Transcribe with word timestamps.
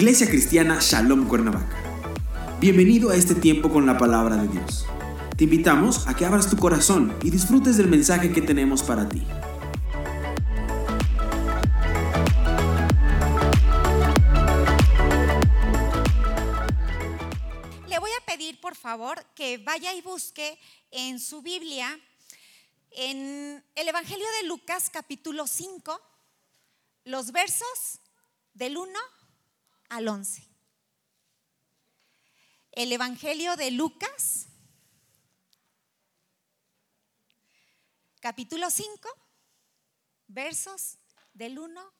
Iglesia 0.00 0.30
Cristiana 0.30 0.78
Shalom 0.80 1.28
Cuernavaca. 1.28 1.76
Bienvenido 2.58 3.10
a 3.10 3.16
este 3.16 3.34
tiempo 3.34 3.68
con 3.68 3.84
la 3.84 3.98
palabra 3.98 4.36
de 4.36 4.48
Dios. 4.48 4.86
Te 5.36 5.44
invitamos 5.44 6.08
a 6.08 6.16
que 6.16 6.24
abras 6.24 6.48
tu 6.48 6.56
corazón 6.56 7.14
y 7.22 7.28
disfrutes 7.28 7.76
del 7.76 7.88
mensaje 7.88 8.32
que 8.32 8.40
tenemos 8.40 8.82
para 8.82 9.06
ti. 9.10 9.22
Le 17.86 17.98
voy 17.98 18.10
a 18.10 18.24
pedir, 18.24 18.58
por 18.58 18.76
favor, 18.76 19.22
que 19.34 19.58
vaya 19.58 19.92
y 19.92 20.00
busque 20.00 20.58
en 20.92 21.20
su 21.20 21.42
Biblia, 21.42 22.00
en 22.92 23.62
el 23.74 23.88
Evangelio 23.88 24.26
de 24.40 24.48
Lucas 24.48 24.88
capítulo 24.90 25.46
5, 25.46 26.00
los 27.04 27.32
versos 27.32 28.00
del 28.54 28.78
1 28.78 28.98
al 29.90 30.08
11. 30.08 30.48
El 32.72 32.92
Evangelio 32.92 33.56
de 33.56 33.72
Lucas, 33.72 34.46
capítulo 38.20 38.70
5, 38.70 39.08
versos 40.28 40.96
del 41.34 41.58
1 41.58 41.92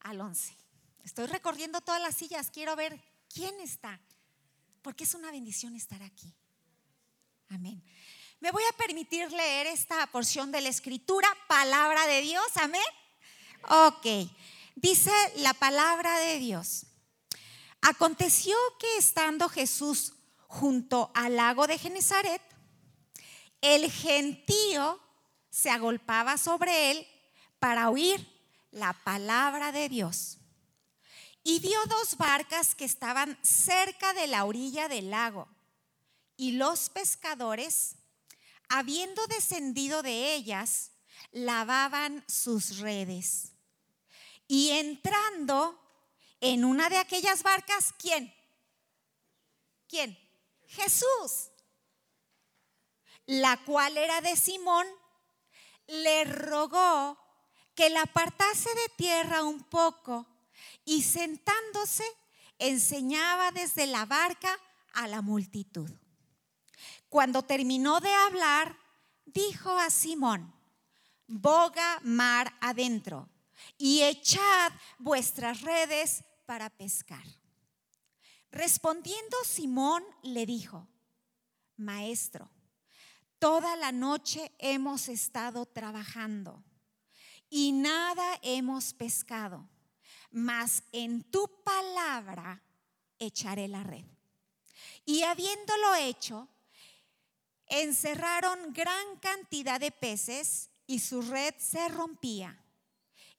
al 0.00 0.20
11. 0.20 0.56
Estoy 1.02 1.26
recorriendo 1.26 1.80
todas 1.80 2.00
las 2.00 2.16
sillas, 2.16 2.50
quiero 2.50 2.76
ver 2.76 2.98
quién 3.28 3.60
está, 3.60 4.00
porque 4.80 5.04
es 5.04 5.14
una 5.14 5.32
bendición 5.32 5.74
estar 5.74 6.02
aquí. 6.02 6.32
Amén. 7.48 7.82
Me 8.40 8.52
voy 8.52 8.62
a 8.70 8.76
permitir 8.76 9.30
leer 9.32 9.66
esta 9.66 10.06
porción 10.06 10.52
de 10.52 10.60
la 10.60 10.68
escritura, 10.68 11.28
palabra 11.48 12.06
de 12.06 12.22
Dios, 12.22 12.46
amén. 12.56 12.82
Ok, 13.68 14.30
dice 14.76 15.12
la 15.36 15.52
palabra 15.54 16.18
de 16.20 16.38
Dios. 16.38 16.86
Aconteció 17.86 18.56
que 18.78 18.96
estando 18.96 19.46
Jesús 19.50 20.14
junto 20.46 21.10
al 21.14 21.36
lago 21.36 21.66
de 21.66 21.76
Genezaret, 21.76 22.40
el 23.60 23.92
gentío 23.92 24.98
se 25.50 25.68
agolpaba 25.68 26.38
sobre 26.38 26.92
él 26.92 27.06
para 27.58 27.90
oír 27.90 28.26
la 28.70 28.94
palabra 29.04 29.70
de 29.70 29.90
Dios. 29.90 30.38
Y 31.42 31.60
vio 31.60 31.78
dos 31.84 32.16
barcas 32.16 32.74
que 32.74 32.86
estaban 32.86 33.38
cerca 33.42 34.14
de 34.14 34.28
la 34.28 34.46
orilla 34.46 34.88
del 34.88 35.10
lago. 35.10 35.46
Y 36.38 36.52
los 36.52 36.88
pescadores, 36.88 37.96
habiendo 38.70 39.26
descendido 39.26 40.02
de 40.02 40.34
ellas, 40.34 40.92
lavaban 41.32 42.24
sus 42.26 42.78
redes. 42.78 43.52
Y 44.48 44.70
entrando 44.70 45.83
en 46.46 46.66
una 46.66 46.90
de 46.90 46.98
aquellas 46.98 47.42
barcas, 47.42 47.94
¿quién? 47.98 48.30
¿Quién? 49.88 50.18
Jesús. 50.66 51.50
La 53.24 53.56
cual 53.64 53.96
era 53.96 54.20
de 54.20 54.36
Simón, 54.36 54.86
le 55.86 56.24
rogó 56.24 57.18
que 57.74 57.88
la 57.88 58.02
apartase 58.02 58.68
de 58.74 58.88
tierra 58.94 59.42
un 59.42 59.62
poco 59.64 60.26
y 60.84 61.02
sentándose 61.02 62.04
enseñaba 62.58 63.50
desde 63.50 63.86
la 63.86 64.04
barca 64.04 64.54
a 64.92 65.08
la 65.08 65.22
multitud. 65.22 65.90
Cuando 67.08 67.42
terminó 67.42 68.00
de 68.00 68.12
hablar, 68.12 68.76
dijo 69.24 69.70
a 69.78 69.88
Simón, 69.88 70.54
boga 71.26 72.00
mar 72.02 72.54
adentro 72.60 73.30
y 73.78 74.02
echad 74.02 74.72
vuestras 74.98 75.62
redes 75.62 76.22
para 76.46 76.70
pescar. 76.70 77.24
Respondiendo 78.50 79.36
Simón 79.44 80.04
le 80.22 80.46
dijo, 80.46 80.88
Maestro, 81.76 82.50
toda 83.38 83.76
la 83.76 83.92
noche 83.92 84.52
hemos 84.58 85.08
estado 85.08 85.66
trabajando 85.66 86.64
y 87.50 87.72
nada 87.72 88.38
hemos 88.42 88.94
pescado, 88.94 89.68
mas 90.30 90.82
en 90.92 91.22
tu 91.24 91.62
palabra 91.62 92.62
echaré 93.18 93.68
la 93.68 93.82
red. 93.82 94.06
Y 95.04 95.22
habiéndolo 95.22 95.94
hecho, 95.96 96.48
encerraron 97.66 98.72
gran 98.72 99.16
cantidad 99.18 99.78
de 99.78 99.90
peces 99.90 100.70
y 100.86 101.00
su 101.00 101.22
red 101.22 101.54
se 101.58 101.88
rompía. 101.88 102.58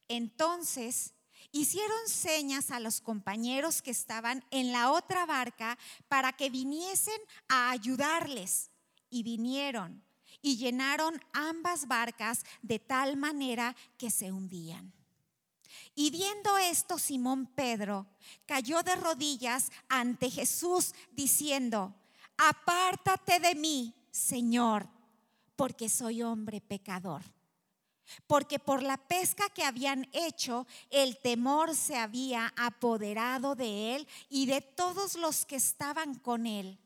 Entonces 0.07 1.14
hicieron 1.55 2.09
señas 2.09 2.69
a 2.69 2.81
los 2.81 2.99
compañeros 2.99 3.81
que 3.81 3.91
estaban 3.91 4.43
en 4.51 4.73
la 4.73 4.91
otra 4.91 5.25
barca 5.25 5.77
para 6.09 6.33
que 6.33 6.49
viniesen 6.49 7.19
a 7.47 7.71
ayudarles. 7.71 8.71
Y 9.09 9.23
vinieron 9.23 10.03
y 10.41 10.57
llenaron 10.57 11.21
ambas 11.31 11.87
barcas 11.87 12.43
de 12.61 12.79
tal 12.79 13.15
manera 13.15 13.73
que 13.97 14.11
se 14.11 14.33
hundían. 14.33 14.91
Y 15.93 16.11
viendo 16.11 16.57
esto, 16.57 16.99
Simón 16.99 17.47
Pedro 17.47 18.05
cayó 18.45 18.83
de 18.83 18.95
rodillas 18.95 19.71
ante 19.87 20.29
Jesús 20.29 20.93
diciendo, 21.11 21.95
apártate 22.37 23.39
de 23.39 23.55
mí, 23.55 23.95
Señor, 24.11 24.89
porque 25.55 25.87
soy 25.87 26.21
hombre 26.21 26.59
pecador 26.59 27.34
porque 28.27 28.59
por 28.59 28.83
la 28.83 28.97
pesca 28.97 29.49
que 29.49 29.63
habían 29.63 30.07
hecho, 30.13 30.67
el 30.89 31.17
temor 31.17 31.75
se 31.75 31.97
había 31.97 32.53
apoderado 32.55 33.55
de 33.55 33.95
él 33.95 34.07
y 34.29 34.45
de 34.45 34.61
todos 34.61 35.15
los 35.15 35.45
que 35.45 35.55
estaban 35.55 36.15
con 36.15 36.45
él. 36.45 36.79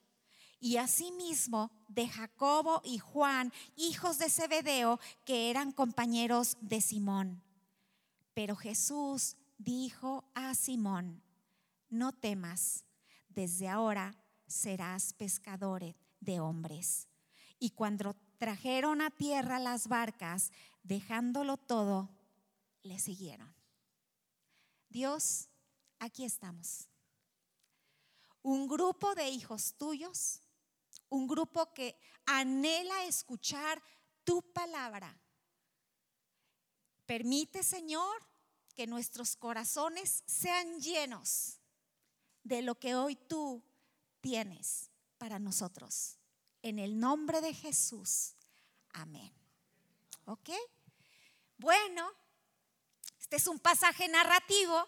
Y 0.60 0.78
asimismo 0.78 1.72
de 1.88 2.08
Jacobo 2.08 2.82
y 2.84 2.98
Juan, 2.98 3.54
hijos 3.76 4.18
de 4.18 4.30
Zebedeo, 4.30 5.00
que 5.26 5.50
eran 5.50 5.72
compañeros 5.72 6.58
de 6.60 6.82
Simón. 6.82 7.42
Pero 8.34 8.56
Jesús 8.56 9.38
dijo 9.58 10.26
a 10.34 10.54
Simón, 10.56 11.22
no 11.90 12.12
temas, 12.12 12.86
desde 13.30 13.70
ahora 13.70 14.16
serás 14.48 15.14
pescador 15.14 15.96
de 16.20 16.40
hombres. 16.40 17.08
Y 17.58 17.72
cuando 17.72 18.16
trajeron 18.38 19.02
a 19.02 19.12
tierra 19.12 19.60
las 19.60 19.88
barcas, 19.88 20.52
dejándolo 20.90 21.56
todo, 21.56 22.10
le 22.82 22.98
siguieron. 22.98 23.54
Dios, 24.90 25.48
aquí 26.00 26.26
estamos. 26.26 26.88
Un 28.42 28.68
grupo 28.68 29.14
de 29.14 29.30
hijos 29.30 29.76
tuyos, 29.78 30.42
un 31.10 31.28
grupo 31.28 31.72
que 31.74 31.96
anhela 32.26 33.06
escuchar 33.06 33.80
tu 34.24 34.42
palabra. 34.52 35.16
Permite, 37.06 37.62
Señor, 37.62 38.28
que 38.76 38.88
nuestros 38.88 39.36
corazones 39.36 40.24
sean 40.26 40.80
llenos 40.80 41.60
de 42.44 42.64
lo 42.64 42.80
que 42.80 42.96
hoy 42.96 43.16
tú 43.16 43.62
tienes 44.22 44.90
para 45.20 45.38
nosotros. 45.38 46.18
En 46.64 46.80
el 46.80 47.00
nombre 47.00 47.42
de 47.42 47.54
Jesús. 47.54 48.34
Amén. 48.94 49.32
¿Ok? 50.26 50.50
Bueno, 51.60 52.10
este 53.20 53.36
es 53.36 53.48
un 53.48 53.60
pasaje 53.60 54.08
narrativo. 54.08 54.88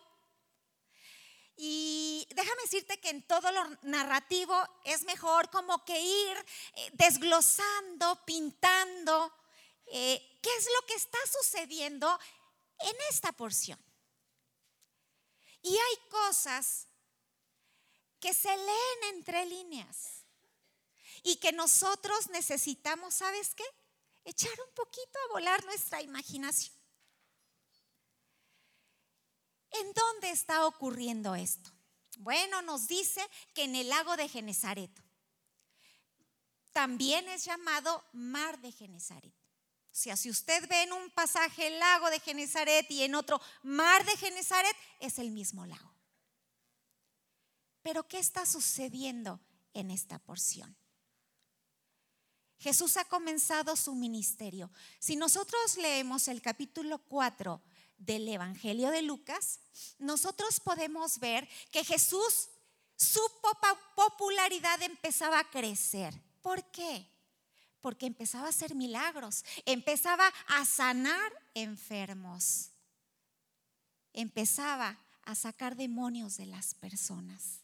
Y 1.57 2.25
déjame 2.33 2.61
decirte 2.63 2.99
que 2.99 3.09
en 3.09 3.27
todo 3.27 3.51
lo 3.51 3.77
narrativo 3.83 4.55
es 4.85 5.03
mejor 5.03 5.49
como 5.49 5.83
que 5.83 5.99
ir 5.99 6.37
eh, 6.75 6.89
desglosando, 6.93 8.25
pintando 8.25 9.33
eh, 9.87 10.39
qué 10.41 10.49
es 10.57 10.65
lo 10.65 10.87
que 10.87 10.93
está 10.93 11.17
sucediendo 11.41 12.17
en 12.79 12.95
esta 13.09 13.33
porción. 13.33 13.77
Y 15.61 15.77
hay 15.77 16.09
cosas 16.09 16.87
que 18.21 18.33
se 18.33 18.55
leen 18.55 19.15
entre 19.15 19.45
líneas 19.45 20.23
y 21.21 21.35
que 21.35 21.51
nosotros 21.51 22.29
necesitamos, 22.29 23.15
¿sabes 23.15 23.53
qué? 23.55 23.65
Echar 24.23 24.51
un 24.67 24.73
poquito 24.73 25.19
a 25.25 25.33
volar 25.33 25.63
nuestra 25.65 26.01
imaginación. 26.01 26.75
¿En 29.71 29.93
dónde 29.93 30.31
está 30.31 30.65
ocurriendo 30.65 31.35
esto? 31.35 31.71
Bueno, 32.17 32.61
nos 32.61 32.87
dice 32.87 33.21
que 33.53 33.63
en 33.63 33.75
el 33.75 33.89
lago 33.89 34.17
de 34.17 34.27
Genezaret. 34.27 34.91
También 36.73 37.27
es 37.29 37.45
llamado 37.45 38.03
mar 38.13 38.59
de 38.59 38.71
Genezaret. 38.71 39.33
O 39.91 39.93
sea, 39.93 40.15
si 40.15 40.29
usted 40.29 40.67
ve 40.69 40.83
en 40.83 40.93
un 40.93 41.09
pasaje 41.11 41.67
el 41.67 41.79
lago 41.79 42.09
de 42.09 42.19
Genezaret 42.19 42.89
y 42.91 43.03
en 43.03 43.15
otro 43.15 43.41
mar 43.63 44.05
de 44.05 44.15
Genezaret, 44.17 44.75
es 44.99 45.19
el 45.19 45.31
mismo 45.31 45.65
lago. 45.65 45.93
Pero 47.81 48.07
¿qué 48.07 48.19
está 48.19 48.45
sucediendo 48.45 49.41
en 49.73 49.91
esta 49.91 50.19
porción? 50.19 50.77
Jesús 52.61 52.95
ha 52.97 53.05
comenzado 53.05 53.75
su 53.75 53.95
ministerio. 53.95 54.69
Si 54.99 55.15
nosotros 55.15 55.77
leemos 55.77 56.27
el 56.27 56.43
capítulo 56.43 56.99
4 56.99 57.59
del 57.97 58.27
Evangelio 58.27 58.91
de 58.91 59.01
Lucas, 59.01 59.59
nosotros 59.97 60.59
podemos 60.59 61.17
ver 61.17 61.49
que 61.71 61.83
Jesús, 61.83 62.49
su 62.95 63.19
popularidad 63.95 64.79
empezaba 64.83 65.39
a 65.39 65.49
crecer. 65.49 66.13
¿Por 66.43 66.63
qué? 66.65 67.09
Porque 67.81 68.05
empezaba 68.05 68.45
a 68.45 68.51
hacer 68.51 68.75
milagros, 68.75 69.43
empezaba 69.65 70.31
a 70.45 70.63
sanar 70.63 71.33
enfermos, 71.55 72.69
empezaba 74.13 74.99
a 75.23 75.33
sacar 75.33 75.75
demonios 75.75 76.37
de 76.37 76.45
las 76.45 76.75
personas. 76.75 77.61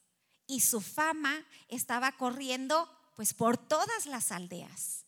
Y 0.47 0.61
su 0.61 0.81
fama 0.81 1.45
estaba 1.67 2.13
corriendo 2.13 2.96
pues 3.17 3.33
por 3.33 3.57
todas 3.57 4.05
las 4.05 4.31
aldeas. 4.31 5.03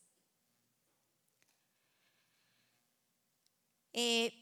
Eh, 3.94 4.34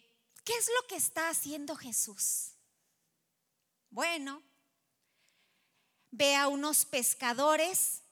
¿Qué 0.46 0.54
es 0.54 0.70
lo 0.70 0.88
que 0.88 0.96
está 0.96 1.28
haciendo 1.28 1.76
Jesús? 1.76 2.54
Bueno, 3.90 4.42
ve 6.12 6.38
a 6.38 6.48
unos 6.48 6.86
pescadores 6.86 8.04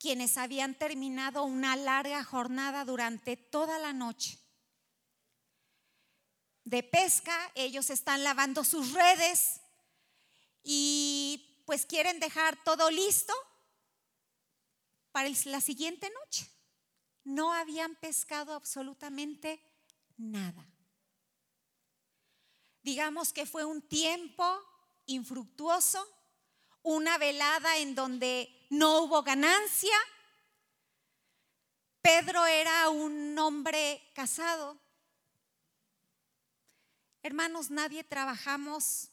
quienes 0.00 0.36
habían 0.36 0.74
terminado 0.74 1.44
una 1.44 1.76
larga 1.76 2.24
jornada 2.24 2.84
durante 2.84 3.36
toda 3.36 3.78
la 3.78 3.92
noche. 3.92 4.40
De 6.64 6.82
pesca, 6.82 7.52
ellos 7.54 7.88
están 7.90 8.24
lavando 8.24 8.64
sus 8.64 8.90
redes 8.90 9.60
y 10.64 11.62
pues 11.66 11.86
quieren 11.86 12.18
dejar 12.18 12.60
todo 12.64 12.90
listo 12.90 13.32
para 15.14 15.30
la 15.44 15.60
siguiente 15.60 16.10
noche. 16.10 16.50
No 17.22 17.52
habían 17.52 17.94
pescado 17.94 18.52
absolutamente 18.52 19.62
nada. 20.16 20.68
Digamos 22.82 23.32
que 23.32 23.46
fue 23.46 23.64
un 23.64 23.80
tiempo 23.80 24.44
infructuoso, 25.06 26.04
una 26.82 27.16
velada 27.16 27.78
en 27.78 27.94
donde 27.94 28.66
no 28.70 29.04
hubo 29.04 29.22
ganancia. 29.22 29.96
Pedro 32.02 32.44
era 32.44 32.88
un 32.90 33.38
hombre 33.38 34.02
casado. 34.16 34.76
Hermanos, 37.22 37.70
nadie 37.70 38.02
trabajamos 38.02 39.12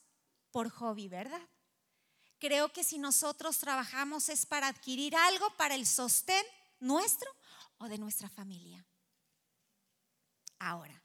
por 0.49 0.71
hobby, 0.71 1.09
¿verdad? 1.09 1.47
Creo 2.41 2.73
que 2.73 2.83
si 2.83 2.97
nosotros 2.97 3.59
trabajamos 3.59 4.27
es 4.27 4.45
para 4.45 4.67
adquirir 4.67 5.15
algo 5.15 5.55
para 5.55 5.75
el 5.75 5.85
sostén 5.85 6.43
nuestro 6.81 7.31
o 7.77 7.87
de 7.87 7.97
nuestra 7.97 8.29
familia. 8.29 8.85
Ahora, 10.59 11.01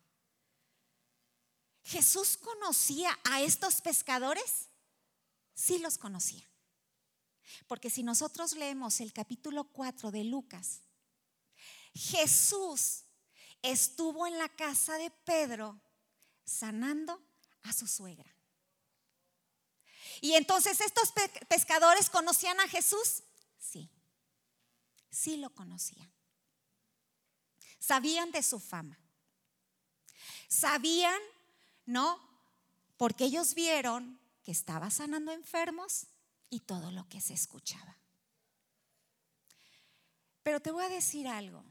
¿Jesús 1.87 2.37
conocía 2.37 3.17
a 3.23 3.43
estos 3.43 3.81
pescadores? 3.81 4.71
Sí 5.55 5.79
los 5.79 5.99
conocía. 5.99 6.45
Porque 7.69 7.91
si 7.91 8.03
nosotros 8.03 8.55
leemos 8.55 9.01
el 9.01 9.13
capítulo 9.13 9.71
4 9.71 10.11
de 10.11 10.25
Lucas, 10.25 10.81
Jesús 11.95 13.05
estuvo 13.63 14.27
en 14.27 14.37
la 14.37 14.49
casa 14.49 14.99
de 14.99 15.11
Pedro 15.11 15.81
sanando 16.45 17.23
a 17.63 17.73
su 17.73 17.87
suegra. 17.87 18.36
Y 20.21 20.35
entonces 20.35 20.81
estos 20.81 21.13
pescadores 21.49 22.11
conocían 22.11 22.59
a 22.61 22.69
Jesús. 22.69 23.23
Sí, 23.59 23.91
sí 25.11 25.37
lo 25.37 25.51
conocían. 25.51 26.11
Sabían 27.79 28.31
de 28.33 28.43
su 28.43 28.59
fama. 28.59 28.99
Sabían 30.49 31.21
no, 31.87 32.21
porque 32.97 33.25
ellos 33.25 33.55
vieron 33.55 34.21
que 34.43 34.51
estaba 34.51 34.91
sanando 34.91 35.33
enfermos 35.33 36.09
y 36.51 36.61
todo 36.61 36.91
lo 36.91 37.09
que 37.09 37.21
se 37.21 37.35
escuchaba. 37.35 37.97
Pero 40.43 40.61
te 40.61 40.71
voy 40.71 40.85
a 40.85 40.89
decir 40.89 41.29
algo. 41.29 41.65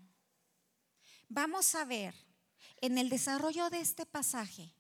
Vamos 1.28 1.76
a 1.76 1.86
ver 1.86 2.16
en 2.82 2.98
el 2.98 3.10
desarrollo 3.10 3.70
de 3.70 3.80
este 3.80 4.06
pasaje 4.06 4.74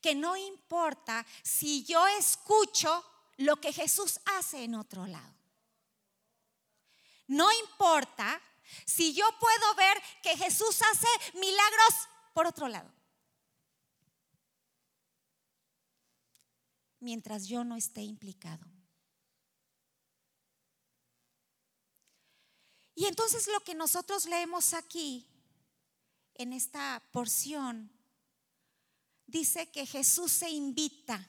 que 0.00 0.14
no 0.14 0.36
importa 0.36 1.24
si 1.42 1.84
yo 1.84 2.06
escucho 2.06 3.04
lo 3.36 3.60
que 3.60 3.72
Jesús 3.72 4.20
hace 4.36 4.64
en 4.64 4.74
otro 4.74 5.06
lado. 5.06 5.34
No 7.26 7.50
importa 7.52 8.40
si 8.84 9.14
yo 9.14 9.26
puedo 9.38 9.74
ver 9.74 10.02
que 10.22 10.36
Jesús 10.36 10.80
hace 10.82 11.38
milagros 11.38 12.08
por 12.32 12.46
otro 12.46 12.68
lado. 12.68 12.98
mientras 17.00 17.46
yo 17.46 17.64
no 17.64 17.76
esté 17.76 18.02
implicado. 18.02 18.66
Y 22.94 23.06
entonces 23.06 23.46
lo 23.46 23.60
que 23.60 23.74
nosotros 23.74 24.24
leemos 24.26 24.74
aquí, 24.74 25.26
en 26.34 26.52
esta 26.52 27.02
porción, 27.12 27.92
dice 29.28 29.70
que 29.70 29.86
Jesús 29.86 30.32
se 30.32 30.50
invita. 30.50 31.24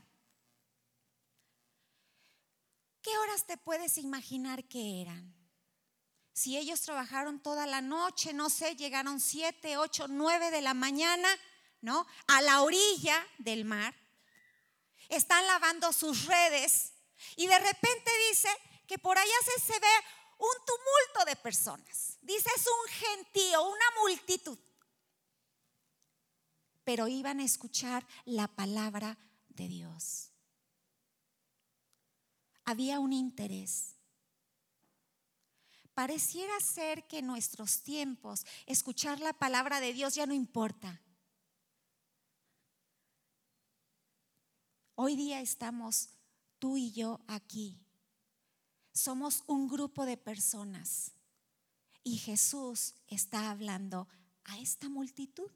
¿Qué 3.02 3.16
horas 3.20 3.46
te 3.46 3.58
puedes 3.58 3.98
imaginar 3.98 4.68
que 4.68 5.02
eran? 5.02 5.36
Si 6.34 6.58
ellos 6.58 6.82
trabajaron 6.82 7.42
toda 7.42 7.66
la 7.68 7.82
noche, 7.82 8.34
no 8.34 8.50
sé, 8.50 8.76
llegaron 8.76 9.20
siete, 9.20 9.78
ocho, 9.78 10.08
nueve 10.08 10.50
de 10.52 10.62
la 10.62 10.74
mañana, 10.74 11.28
¿no? 11.82 12.08
A 12.28 12.42
la 12.42 12.62
orilla 12.62 13.28
del 13.38 13.66
mar 13.66 13.94
están 15.10 15.46
lavando 15.48 15.92
sus 15.92 16.26
redes 16.26 16.94
y 17.36 17.48
de 17.48 17.60
repente 17.60 18.12
dice 18.30 18.50
que 18.88 18.98
por 18.98 19.18
allá 19.18 19.34
se, 19.58 19.80
ve 19.80 19.88
un 20.38 20.66
tumulto 20.66 21.26
de 21.30 21.36
personas. 21.36 22.18
Dice 22.22 22.50
es 22.56 22.66
un 22.68 22.94
gentío, 22.94 23.64
una 23.64 23.86
multitud. 24.02 24.58
Pero 26.90 27.08
iban 27.08 27.40
a 27.40 27.44
escuchar 27.44 28.04
la 28.26 28.48
palabra 28.48 29.16
de 29.50 29.68
Dios. 29.68 30.32
Había 32.66 33.00
un 33.00 33.14
interés. 33.14 33.94
Pareciera 35.94 36.60
ser 36.60 37.06
que 37.06 37.20
en 37.20 37.28
nuestros 37.28 37.84
tiempos 37.84 38.44
escuchar 38.66 39.20
la 39.20 39.34
palabra 39.34 39.80
de 39.80 39.94
Dios 39.94 40.16
ya 40.16 40.26
no 40.26 40.34
importa. 40.34 41.00
Hoy 44.96 45.16
día 45.16 45.42
estamos 45.42 46.10
tú 46.58 46.76
y 46.76 46.92
yo 46.92 47.20
aquí. 47.28 47.80
Somos 48.94 49.44
un 49.46 49.68
grupo 49.68 50.08
de 50.08 50.18
personas 50.18 51.12
y 52.04 52.18
Jesús 52.18 52.96
está 53.06 53.52
hablando 53.52 54.08
a 54.46 54.58
esta 54.58 54.90
multitud. 54.90 55.52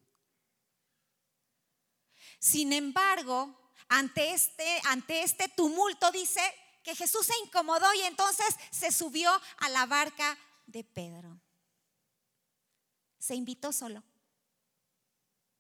Sin 2.44 2.74
embargo, 2.74 3.58
ante 3.88 4.34
este, 4.34 4.82
ante 4.84 5.24
este 5.24 5.48
tumulto 5.48 6.12
dice 6.12 6.42
que 6.84 6.94
Jesús 6.94 7.26
se 7.26 7.34
incomodó 7.46 7.86
y 7.94 8.02
entonces 8.02 8.46
se 8.70 8.92
subió 8.92 9.32
a 9.60 9.70
la 9.70 9.86
barca 9.86 10.38
de 10.66 10.84
Pedro. 10.84 11.40
Se 13.18 13.34
invitó 13.34 13.72
solo. 13.72 14.04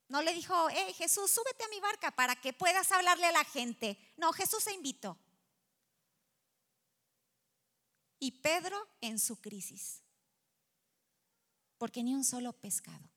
No 0.10 0.22
le 0.22 0.34
dijo, 0.34 0.68
hey 0.72 0.94
Jesús, 0.98 1.32
súbete 1.32 1.63
a 1.63 1.70
mi 1.70 1.80
barca 1.80 2.12
para 2.12 2.36
que 2.36 2.52
puedas 2.52 2.92
hablarle 2.92 3.28
a 3.28 3.32
la 3.32 3.46
gente. 3.46 3.98
No, 4.18 4.34
Jesús 4.34 4.66
se 4.66 4.74
invitó. 4.74 5.18
Y 8.20 8.42
Pedro 8.42 8.90
en 9.00 9.20
su 9.20 9.40
crisis, 9.40 10.02
porque 11.78 12.04
ni 12.04 12.13
un 12.13 12.25
solo 12.25 12.52
pescado. 12.52 13.12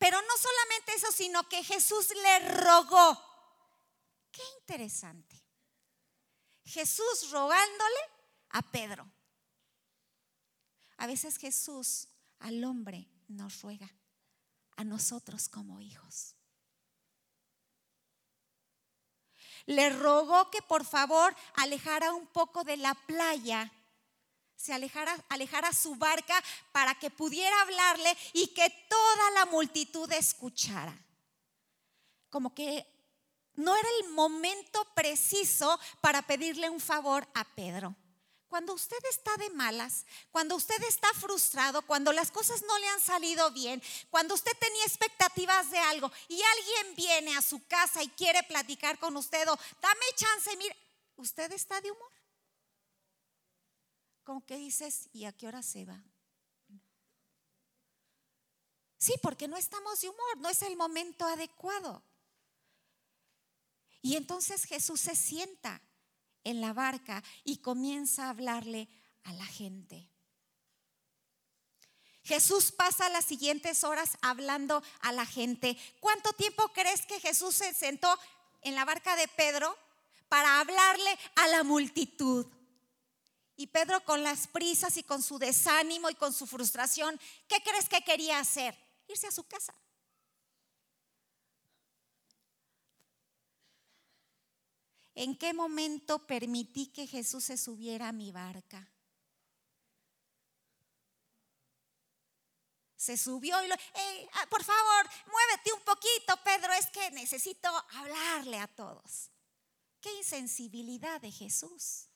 Pero 0.00 0.18
no 0.22 0.38
solamente 0.38 0.94
eso, 0.94 1.12
sino 1.12 1.46
que 1.46 1.62
Jesús 1.62 2.08
le 2.22 2.38
rogó. 2.62 3.22
Qué 4.32 4.40
interesante. 4.58 5.36
Jesús 6.64 7.30
rogándole 7.30 8.00
a 8.48 8.62
Pedro. 8.62 9.06
A 10.96 11.06
veces 11.06 11.36
Jesús 11.36 12.08
al 12.38 12.64
hombre 12.64 13.10
nos 13.28 13.60
ruega 13.60 13.94
a 14.76 14.84
nosotros 14.84 15.50
como 15.50 15.80
hijos. 15.80 16.34
Le 19.66 19.90
rogó 19.90 20.50
que 20.50 20.62
por 20.62 20.86
favor 20.86 21.36
alejara 21.56 22.14
un 22.14 22.26
poco 22.26 22.64
de 22.64 22.78
la 22.78 22.94
playa, 22.94 23.70
se 24.60 24.74
alejara, 24.74 25.72
su 25.72 25.94
barca 25.94 26.42
para 26.70 26.94
que 26.94 27.10
pudiera 27.10 27.58
hablarle 27.62 28.14
y 28.34 28.48
que 28.48 28.68
toda 28.88 29.30
la 29.30 29.46
multitud 29.46 30.10
escuchara. 30.12 30.94
Como 32.28 32.54
que 32.54 32.86
no 33.54 33.74
era 33.74 33.88
el 34.00 34.10
momento 34.10 34.84
preciso 34.94 35.80
para 36.00 36.22
pedirle 36.22 36.68
un 36.68 36.80
favor 36.80 37.26
a 37.34 37.44
Pedro. 37.44 37.96
Cuando 38.48 38.74
usted 38.74 38.98
está 39.08 39.34
de 39.36 39.48
malas, 39.50 40.04
cuando 40.30 40.56
usted 40.56 40.82
está 40.82 41.08
frustrado, 41.14 41.82
cuando 41.82 42.12
las 42.12 42.30
cosas 42.30 42.62
no 42.62 42.78
le 42.78 42.88
han 42.88 43.00
salido 43.00 43.50
bien, 43.52 43.82
cuando 44.10 44.34
usted 44.34 44.52
tenía 44.58 44.84
expectativas 44.84 45.70
de 45.70 45.78
algo 45.78 46.10
y 46.28 46.40
alguien 46.42 46.96
viene 46.96 47.36
a 47.36 47.42
su 47.42 47.64
casa 47.66 48.02
y 48.02 48.08
quiere 48.10 48.42
platicar 48.42 48.98
con 48.98 49.16
usted 49.16 49.48
o 49.48 49.58
dame 49.80 50.06
chance, 50.16 50.54
mire, 50.56 50.76
usted 51.16 51.50
está 51.52 51.80
de 51.80 51.92
humor. 51.92 52.19
Como 54.30 54.46
que 54.46 54.58
dices, 54.58 55.08
¿y 55.12 55.24
a 55.24 55.32
qué 55.32 55.48
hora 55.48 55.60
se 55.60 55.84
va? 55.84 56.00
Sí, 58.96 59.14
porque 59.20 59.48
no 59.48 59.56
estamos 59.56 60.00
de 60.00 60.08
humor, 60.08 60.38
no 60.38 60.48
es 60.48 60.62
el 60.62 60.76
momento 60.76 61.26
adecuado. 61.26 62.04
Y 64.00 64.14
entonces 64.14 64.66
Jesús 64.66 65.00
se 65.00 65.16
sienta 65.16 65.82
en 66.44 66.60
la 66.60 66.72
barca 66.72 67.24
y 67.42 67.56
comienza 67.56 68.26
a 68.26 68.30
hablarle 68.30 68.88
a 69.24 69.32
la 69.32 69.46
gente. 69.46 70.08
Jesús 72.22 72.70
pasa 72.70 73.08
las 73.08 73.24
siguientes 73.24 73.82
horas 73.82 74.16
hablando 74.22 74.80
a 75.00 75.10
la 75.10 75.26
gente. 75.26 75.76
¿Cuánto 75.98 76.32
tiempo 76.34 76.68
crees 76.72 77.04
que 77.04 77.18
Jesús 77.18 77.56
se 77.56 77.74
sentó 77.74 78.16
en 78.60 78.76
la 78.76 78.84
barca 78.84 79.16
de 79.16 79.26
Pedro 79.26 79.76
para 80.28 80.60
hablarle 80.60 81.18
a 81.34 81.48
la 81.48 81.64
multitud? 81.64 82.46
Y 83.60 83.66
Pedro 83.66 84.02
con 84.06 84.22
las 84.22 84.46
prisas 84.46 84.96
y 84.96 85.02
con 85.02 85.22
su 85.22 85.38
desánimo 85.38 86.08
y 86.08 86.14
con 86.14 86.32
su 86.32 86.46
frustración, 86.46 87.20
¿qué 87.46 87.60
crees 87.62 87.90
que 87.90 88.02
quería 88.02 88.38
hacer? 88.38 88.74
Irse 89.06 89.26
a 89.26 89.30
su 89.30 89.44
casa. 89.44 89.74
¿En 95.14 95.36
qué 95.36 95.52
momento 95.52 96.26
permití 96.26 96.86
que 96.86 97.06
Jesús 97.06 97.44
se 97.44 97.58
subiera 97.58 98.08
a 98.08 98.12
mi 98.12 98.32
barca? 98.32 98.90
Se 102.96 103.18
subió 103.18 103.62
y 103.62 103.68
lo, 103.68 103.74
ah, 103.74 104.46
por 104.48 104.64
favor, 104.64 105.10
muévete 105.26 105.70
un 105.74 105.82
poquito, 105.82 106.34
Pedro, 106.42 106.72
es 106.72 106.86
que 106.86 107.10
necesito 107.10 107.68
hablarle 107.90 108.56
a 108.56 108.68
todos. 108.68 109.28
Qué 110.00 110.10
insensibilidad 110.14 111.20
de 111.20 111.30
Jesús. 111.30 112.09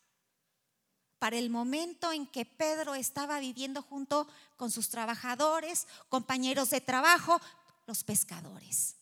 Para 1.24 1.38
el 1.38 1.48
momento 1.48 2.12
en 2.12 2.26
que 2.26 2.44
Pedro 2.44 2.94
estaba 2.94 3.40
viviendo 3.40 3.80
junto 3.80 4.28
con 4.58 4.70
sus 4.70 4.90
trabajadores, 4.90 5.86
compañeros 6.10 6.68
de 6.68 6.82
trabajo, 6.82 7.40
los 7.86 8.04
pescadores. 8.04 8.96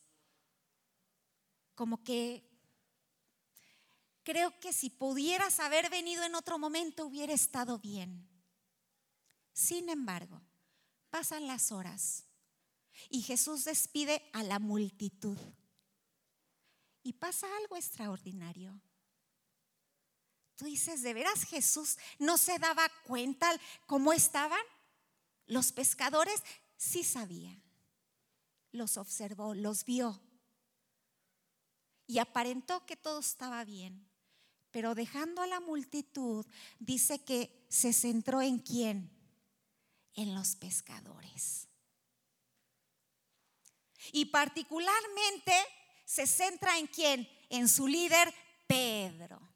Como 1.75 2.05
que 2.05 2.49
creo 4.23 4.57
que 4.61 4.73
si 4.73 4.89
pudieras 4.89 5.59
haber 5.59 5.91
venido 5.91 6.23
en 6.23 6.37
otro 6.37 6.61
momento 6.61 7.07
hubiera 7.07 7.33
estado 7.33 7.81
bien. 7.81 8.29
Sin 9.53 9.89
embargo, 9.89 10.41
pasan 11.11 11.49
las 11.49 11.73
horas 11.73 12.23
y 13.11 13.23
Jesús 13.23 13.65
despide 13.65 14.31
a 14.33 14.45
la 14.45 14.61
multitud. 14.61 15.39
Y 17.03 17.15
pasa 17.15 17.49
algo 17.57 17.75
extraordinario. 17.75 18.81
Tú 20.57 20.67
dices, 20.67 21.03
¿de 21.03 21.15
veras 21.15 21.45
Jesús 21.45 21.99
no 22.19 22.39
se 22.39 22.59
daba 22.59 22.89
cuenta 23.07 23.51
cómo 23.87 24.13
estaban? 24.13 24.61
Los 25.47 25.73
pescadores 25.73 26.43
sí 26.77 27.05
sabían. 27.05 27.63
Los 28.71 28.97
observó, 28.97 29.55
los 29.55 29.85
vio. 29.85 30.21
Y 32.07 32.19
aparentó 32.19 32.85
que 32.87 32.97
todo 32.97 33.21
estaba 33.21 33.65
bien. 33.65 34.09
Pero 34.71 34.95
dejando 34.95 35.43
a 35.43 35.47
la 35.47 35.61
multitud, 35.61 36.47
dice 36.79 37.23
que 37.23 37.67
se 37.69 37.93
centró 37.93 38.41
en 38.41 38.59
quién? 38.59 39.11
En 40.15 40.35
los 40.35 40.57
pescadores. 40.57 41.69
Y 44.13 44.27
particularmente 44.27 45.55
se 46.05 46.27
centra 46.27 46.79
en 46.79 46.87
quién? 46.87 47.29
En 47.51 47.69
su 47.69 47.87
líder, 47.87 48.33
Pedro. 48.67 49.52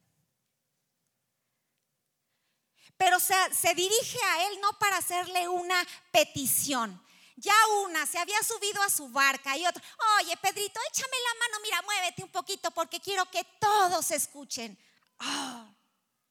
Pero 2.97 3.19
se, 3.21 3.75
dirige 3.75 4.19
a 4.23 4.47
él 4.47 4.61
no 4.61 4.79
para 4.79 4.97
hacerle 4.99 5.49
una 5.49 5.87
petición. 6.11 7.03
Ya 7.37 7.55
una 7.85 8.07
se 8.07 8.19
había 8.19 8.43
subido 8.43 8.83
a 8.83 8.89
su 8.89 9.11
barca 9.11 9.57
y 9.59 9.67
otra, 9.67 9.83
oye 10.21 10.35
Pedrito, 10.39 10.81
échame 10.89 11.17
la 11.23 11.39
mano, 11.41 11.63
mira, 11.63 11.83
muévete 11.83 12.25
un 12.25 12.31
poquito 12.31 12.71
porque 12.71 12.99
quiero 12.99 13.31
que 13.31 13.45
todos 13.61 14.11
escuchen. 14.11 14.79
Ah, 15.19 15.71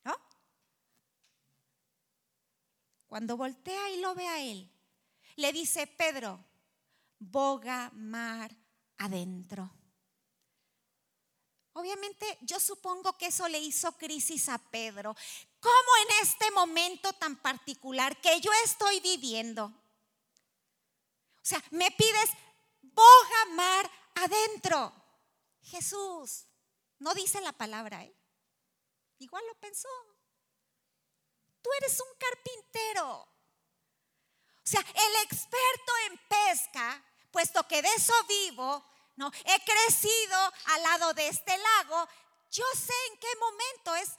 ¿no? 0.04 0.16
Cuando 3.06 3.38
voltea 3.38 3.92
y 3.92 4.00
lo 4.00 4.16
ve 4.16 4.28
a 4.28 4.42
él, 4.42 4.68
le 5.36 5.54
dice, 5.54 5.86
Pedro, 5.86 6.44
boga 7.20 7.92
mar 7.94 8.52
adentro. 8.98 9.70
Obviamente 11.74 12.38
yo 12.42 12.60
supongo 12.60 13.18
que 13.18 13.28
eso 13.28 13.48
le 13.50 13.60
hizo 13.60 13.92
crisis 13.98 14.48
a 14.48 14.58
Pedro. 14.58 15.14
¿Cómo 15.66 15.98
en 16.04 16.22
este 16.22 16.52
momento 16.52 17.12
tan 17.14 17.38
particular 17.38 18.22
que 18.22 18.40
yo 18.40 18.52
estoy 18.66 19.00
viviendo? 19.00 19.66
O 19.66 21.42
sea, 21.42 21.60
me 21.72 21.90
pides, 21.90 22.30
boga 22.84 23.46
mar 23.56 23.92
adentro. 24.14 24.94
Jesús, 25.64 26.46
no 27.00 27.16
dice 27.16 27.42
la 27.42 27.52
palabra, 27.52 28.04
¿eh? 28.04 28.16
Igual 29.18 29.44
lo 29.48 29.56
pensó. 29.56 29.90
Tú 31.64 31.72
eres 31.80 32.00
un 32.00 32.16
carpintero. 32.20 33.22
O 33.22 33.28
sea, 34.66 34.82
el 34.82 35.16
experto 35.24 35.94
en 36.12 36.20
pesca, 36.28 37.04
puesto 37.32 37.68
que 37.68 37.82
de 37.82 37.90
eso 37.96 38.14
vivo, 38.28 38.86
no, 39.16 39.32
he 39.46 39.64
crecido 39.64 40.54
al 40.66 40.84
lado 40.84 41.14
de 41.16 41.28
este 41.28 41.58
lago, 41.58 42.08
yo 42.52 42.66
sé 42.76 42.94
en 43.10 43.18
qué 43.18 43.36
momento 43.40 43.96
es 43.96 44.12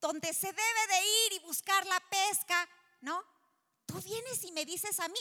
donde 0.00 0.32
se 0.32 0.46
debe 0.46 0.86
de 0.88 1.26
ir 1.26 1.32
y 1.34 1.38
buscar 1.40 1.86
la 1.86 2.00
pesca, 2.08 2.68
¿no? 3.00 3.24
Tú 3.86 4.00
vienes 4.00 4.42
y 4.44 4.52
me 4.52 4.64
dices 4.64 4.98
a 5.00 5.08
mí, 5.08 5.20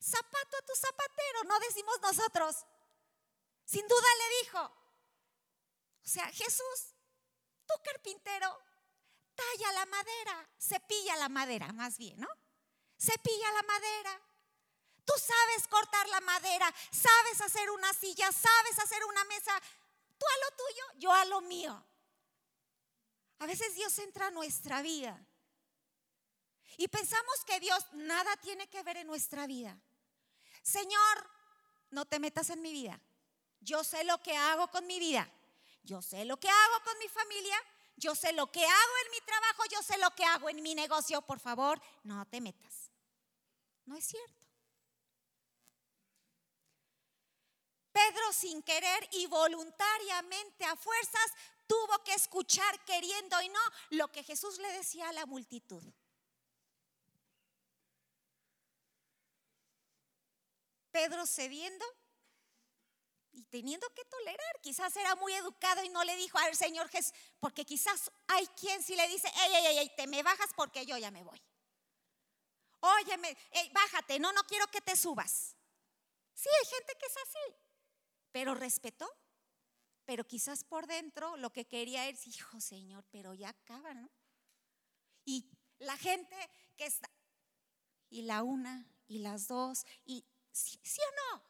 zapato 0.00 0.56
a 0.56 0.62
tu 0.62 0.74
zapatero, 0.74 1.44
no 1.44 1.58
decimos 1.60 2.00
nosotros. 2.00 2.56
Sin 3.64 3.86
duda 3.88 4.08
le 4.18 4.44
dijo. 4.44 4.60
O 4.60 6.08
sea, 6.08 6.30
Jesús 6.32 6.96
Tú 7.66 7.74
carpintero, 7.82 8.58
talla 9.34 9.72
la 9.72 9.86
madera, 9.86 10.48
cepilla 10.58 11.16
la 11.16 11.28
madera, 11.28 11.72
más 11.72 11.98
bien, 11.98 12.18
¿no? 12.18 12.28
Cepilla 12.98 13.52
la 13.52 13.62
madera. 13.64 14.22
Tú 15.04 15.12
sabes 15.18 15.68
cortar 15.68 16.08
la 16.08 16.20
madera, 16.20 16.72
sabes 16.90 17.40
hacer 17.40 17.70
una 17.70 17.92
silla, 17.92 18.30
sabes 18.32 18.78
hacer 18.78 19.04
una 19.04 19.24
mesa. 19.24 19.60
Tú 20.18 20.26
a 20.26 20.44
lo 20.44 20.56
tuyo, 20.56 20.84
yo 20.98 21.12
a 21.12 21.24
lo 21.26 21.40
mío. 21.42 21.84
A 23.38 23.46
veces 23.46 23.74
Dios 23.74 23.98
entra 23.98 24.28
a 24.28 24.30
nuestra 24.30 24.82
vida 24.82 25.18
y 26.76 26.88
pensamos 26.88 27.44
que 27.46 27.60
Dios 27.60 27.84
nada 27.92 28.36
tiene 28.38 28.68
que 28.68 28.82
ver 28.82 28.98
en 28.98 29.06
nuestra 29.06 29.46
vida. 29.46 29.78
Señor, 30.62 31.30
no 31.90 32.04
te 32.06 32.18
metas 32.18 32.50
en 32.50 32.62
mi 32.62 32.72
vida. 32.72 33.00
Yo 33.60 33.84
sé 33.84 34.04
lo 34.04 34.22
que 34.22 34.36
hago 34.36 34.68
con 34.68 34.86
mi 34.86 34.98
vida. 34.98 35.30
Yo 35.86 36.02
sé 36.02 36.24
lo 36.24 36.36
que 36.36 36.48
hago 36.48 36.84
con 36.84 36.98
mi 36.98 37.08
familia, 37.08 37.56
yo 37.96 38.16
sé 38.16 38.32
lo 38.32 38.50
que 38.50 38.64
hago 38.64 38.92
en 39.04 39.10
mi 39.12 39.20
trabajo, 39.20 39.62
yo 39.70 39.80
sé 39.84 39.96
lo 39.98 40.10
que 40.16 40.24
hago 40.24 40.50
en 40.50 40.60
mi 40.60 40.74
negocio. 40.74 41.22
Por 41.22 41.38
favor, 41.38 41.80
no 42.02 42.26
te 42.26 42.40
metas. 42.40 42.90
No 43.84 43.96
es 43.96 44.04
cierto. 44.04 44.42
Pedro 47.92 48.32
sin 48.32 48.64
querer 48.64 49.08
y 49.12 49.26
voluntariamente 49.26 50.64
a 50.64 50.74
fuerzas 50.74 51.32
tuvo 51.66 52.02
que 52.04 52.14
escuchar 52.14 52.84
queriendo 52.84 53.40
y 53.42 53.48
no 53.48 53.60
lo 53.90 54.10
que 54.10 54.22
Jesús 54.22 54.58
le 54.58 54.72
decía 54.72 55.08
a 55.08 55.12
la 55.12 55.26
multitud. 55.26 55.82
Pedro 60.90 61.26
cediendo 61.26 61.84
y 63.32 63.42
teniendo 63.44 63.86
que 63.90 64.04
tolerar. 64.06 64.60
Quizás 64.62 64.96
era 64.96 65.14
muy 65.16 65.34
educado 65.34 65.84
y 65.84 65.90
no 65.90 66.02
le 66.04 66.16
dijo 66.16 66.38
al 66.38 66.56
Señor 66.56 66.88
Jesús, 66.88 67.12
porque 67.38 67.64
quizás 67.64 68.10
hay 68.28 68.46
quien 68.58 68.82
si 68.82 68.96
le 68.96 69.06
dice, 69.08 69.28
ey, 69.28 69.54
ey, 69.54 69.78
ey, 69.78 69.92
te 69.94 70.06
me 70.06 70.22
bajas 70.22 70.50
porque 70.56 70.86
yo 70.86 70.96
ya 70.96 71.10
me 71.10 71.22
voy. 71.22 71.40
Óyeme, 72.80 73.36
bájate, 73.72 74.18
no, 74.18 74.32
no 74.32 74.44
quiero 74.44 74.66
que 74.68 74.80
te 74.80 74.96
subas. 74.96 75.54
Sí, 76.32 76.48
hay 76.60 76.66
gente 76.66 76.94
que 76.98 77.06
es 77.06 77.16
así, 77.16 77.56
pero 78.32 78.54
respetó. 78.54 79.10
Pero 80.06 80.26
quizás 80.26 80.64
por 80.64 80.86
dentro 80.86 81.36
lo 81.36 81.52
que 81.52 81.66
quería 81.66 82.08
es, 82.08 82.26
hijo 82.26 82.60
Señor, 82.60 83.04
pero 83.10 83.34
ya 83.34 83.50
acaba, 83.50 83.92
¿no? 83.92 84.10
Y 85.24 85.50
la 85.78 85.96
gente 85.98 86.36
que 86.76 86.86
está, 86.86 87.10
y 88.08 88.22
la 88.22 88.42
una, 88.42 88.88
y 89.08 89.18
las 89.18 89.48
dos, 89.48 89.84
y 90.04 90.24
sí 90.52 91.00
o 91.00 91.34
no, 91.34 91.42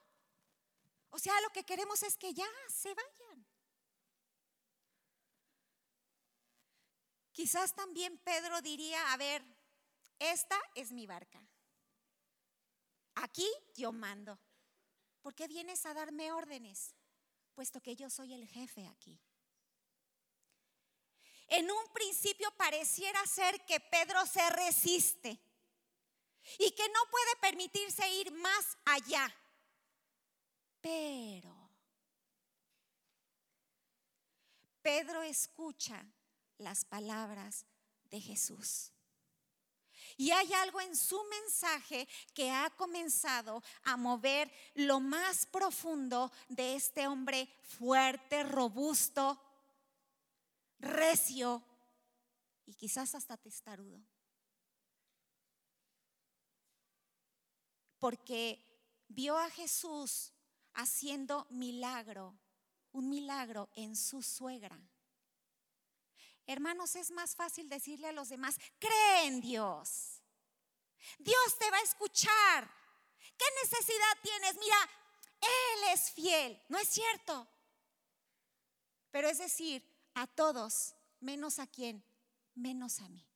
o 1.10 1.18
sea, 1.18 1.40
lo 1.42 1.50
que 1.50 1.64
queremos 1.64 2.02
es 2.02 2.16
que 2.16 2.34
ya 2.34 2.48
se 2.68 2.92
vayan. 2.92 3.46
quizás 7.36 7.74
también 7.74 8.16
Pedro 8.24 8.62
diría, 8.62 9.12
a 9.12 9.16
ver, 9.18 9.44
esta 10.18 10.58
es 10.74 10.90
mi 10.90 11.06
barca. 11.06 11.46
Aquí 13.14 13.46
yo 13.74 13.92
mando. 13.92 14.40
¿Por 15.20 15.34
qué 15.34 15.46
vienes 15.46 15.84
a 15.84 15.92
darme 15.92 16.32
órdenes? 16.32 16.95
Puesto 17.56 17.80
que 17.80 17.96
yo 17.96 18.10
soy 18.10 18.34
el 18.34 18.46
jefe 18.46 18.86
aquí. 18.86 19.18
En 21.48 21.70
un 21.70 21.92
principio 21.94 22.50
pareciera 22.58 23.24
ser 23.24 23.64
que 23.64 23.80
Pedro 23.80 24.26
se 24.26 24.46
resiste 24.50 25.40
y 26.58 26.70
que 26.72 26.88
no 26.90 27.00
puede 27.10 27.36
permitirse 27.40 28.06
ir 28.10 28.30
más 28.30 28.76
allá. 28.84 29.34
Pero 30.82 31.70
Pedro 34.82 35.22
escucha 35.22 36.04
las 36.58 36.84
palabras 36.84 37.64
de 38.10 38.20
Jesús. 38.20 38.92
Y 40.16 40.30
hay 40.30 40.52
algo 40.54 40.80
en 40.80 40.96
su 40.96 41.22
mensaje 41.24 42.08
que 42.34 42.50
ha 42.50 42.70
comenzado 42.70 43.62
a 43.84 43.96
mover 43.96 44.50
lo 44.74 44.98
más 44.98 45.44
profundo 45.46 46.32
de 46.48 46.74
este 46.74 47.06
hombre 47.06 47.48
fuerte, 47.62 48.42
robusto, 48.42 49.38
recio 50.78 51.62
y 52.64 52.74
quizás 52.74 53.14
hasta 53.14 53.36
testarudo. 53.36 54.00
Porque 57.98 58.62
vio 59.08 59.36
a 59.36 59.50
Jesús 59.50 60.32
haciendo 60.74 61.46
milagro, 61.50 62.34
un 62.92 63.08
milagro 63.08 63.68
en 63.74 63.94
su 63.96 64.22
suegra. 64.22 64.78
Hermanos, 66.46 66.94
es 66.94 67.10
más 67.10 67.34
fácil 67.34 67.68
decirle 67.68 68.08
a 68.08 68.12
los 68.12 68.28
demás, 68.28 68.56
cree 68.78 69.26
en 69.26 69.40
Dios. 69.40 70.22
Dios 71.18 71.58
te 71.58 71.70
va 71.70 71.78
a 71.78 71.82
escuchar. 71.82 72.70
¿Qué 73.36 73.44
necesidad 73.62 74.18
tienes? 74.22 74.56
Mira, 74.56 74.90
Él 75.40 75.92
es 75.92 76.10
fiel. 76.12 76.62
¿No 76.68 76.78
es 76.78 76.88
cierto? 76.88 77.46
Pero 79.10 79.28
es 79.28 79.38
decir, 79.38 79.82
a 80.14 80.26
todos, 80.26 80.94
menos 81.20 81.58
a 81.58 81.66
quién, 81.66 82.04
menos 82.54 83.00
a 83.00 83.08
mí. 83.08 83.26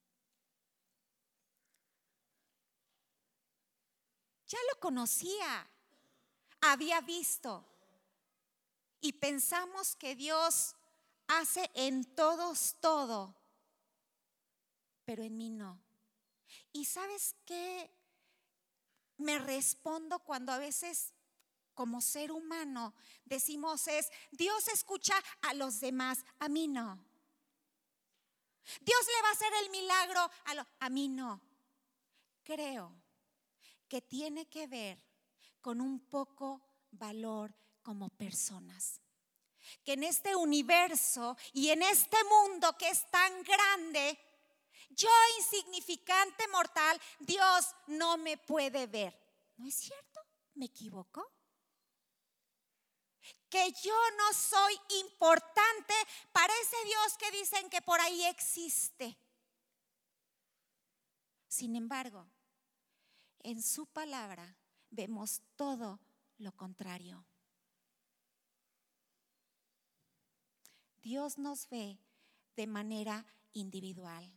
Ya 4.47 4.59
lo 4.73 4.81
conocía, 4.81 5.69
había 6.61 7.01
visto. 7.01 7.65
Y 9.01 9.13
pensamos 9.15 9.97
que 9.97 10.15
Dios 10.15 10.77
hace 11.31 11.71
en 11.75 12.05
todos 12.17 12.77
todo, 12.81 13.35
pero 15.05 15.23
en 15.23 15.37
mí 15.37 15.51
no. 15.51 15.81
¿Y 16.73 16.85
sabes 16.85 17.37
qué? 17.45 17.91
Me 19.19 19.39
respondo 19.39 20.19
cuando 20.21 20.51
a 20.51 20.59
veces 20.59 21.13
como 21.75 22.01
ser 22.01 22.33
humano 22.33 22.95
decimos 23.25 23.87
es, 23.87 24.11
Dios 24.33 24.67
escucha 24.69 25.15
a 25.43 25.55
los 25.55 25.81
demás, 25.81 26.25
a 26.41 26.49
mí 26.49 26.67
no. 26.67 26.99
Dios 28.81 29.07
le 29.07 29.23
va 29.23 29.29
a 29.29 29.33
hacer 29.33 29.53
el 29.63 29.71
milagro 29.71 30.21
a, 30.21 30.67
a 30.81 30.91
mí 30.91 31.09
no. 31.09 31.41
Creo 32.43 32.93
que 33.89 34.03
tiene 34.03 34.49
que 34.49 34.67
ver 34.67 34.99
con 35.61 35.81
un 35.81 36.01
poco 36.01 36.61
valor 36.91 37.55
como 37.83 38.09
personas 38.09 39.01
que 39.85 39.95
en 39.95 40.05
este 40.05 40.35
universo 40.37 41.37
y 41.53 41.71
en 41.71 41.83
este 41.83 42.17
mundo 42.25 42.77
que 42.77 42.89
es 42.89 43.11
tan 43.11 43.43
grande, 43.43 44.19
yo 44.91 45.09
insignificante 45.39 46.49
mortal, 46.49 47.01
Dios 47.21 47.75
no 47.87 48.17
me 48.17 48.37
puede 48.37 48.87
ver. 48.87 49.17
¿No 49.57 49.67
es 49.67 49.75
cierto? 49.75 50.21
¿Me 50.55 50.67
equivoco? 50.67 51.27
Que 53.49 53.73
yo 53.83 53.95
no 54.17 54.33
soy 54.33 54.79
importante 55.01 55.95
para 56.33 56.53
ese 56.63 56.85
Dios 56.85 57.17
que 57.19 57.31
dicen 57.31 57.69
que 57.71 57.83
por 57.83 58.01
ahí 58.01 58.25
existe. 58.25 59.17
Sin 61.49 61.77
embargo, 61.77 62.27
en 63.41 63.63
su 63.63 63.87
palabra 63.87 64.57
vemos 64.91 65.43
todo 65.57 66.01
lo 66.39 66.53
contrario. 66.53 67.25
Dios 71.03 71.39
nos 71.39 71.69
ve 71.69 71.99
de 72.57 72.67
manera 72.67 73.25
individual. 73.53 74.31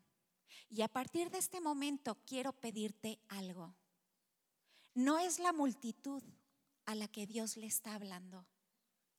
Y 0.69 0.81
a 0.81 0.87
partir 0.87 1.29
de 1.29 1.37
este 1.37 1.61
momento 1.61 2.15
quiero 2.25 2.53
pedirte 2.53 3.19
algo. 3.27 3.75
No 4.93 5.19
es 5.19 5.39
la 5.39 5.53
multitud 5.53 6.23
a 6.85 6.95
la 6.95 7.07
que 7.07 7.25
Dios 7.25 7.57
le 7.57 7.67
está 7.67 7.95
hablando, 7.95 8.45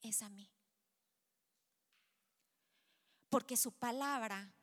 es 0.02 0.22
a 0.22 0.28
mí. 0.30 0.50
Porque 3.28 3.56
su 3.56 3.72
palabra 3.72 4.54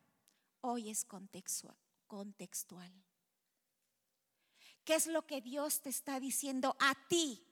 hoy 0.61 0.89
es 0.89 1.05
contextual. 1.05 2.93
¿Qué 4.83 4.95
es 4.95 5.07
lo 5.07 5.25
que 5.25 5.41
Dios 5.41 5.81
te 5.81 5.89
está 5.89 6.19
diciendo 6.19 6.75
a 6.79 6.95
ti 7.07 7.45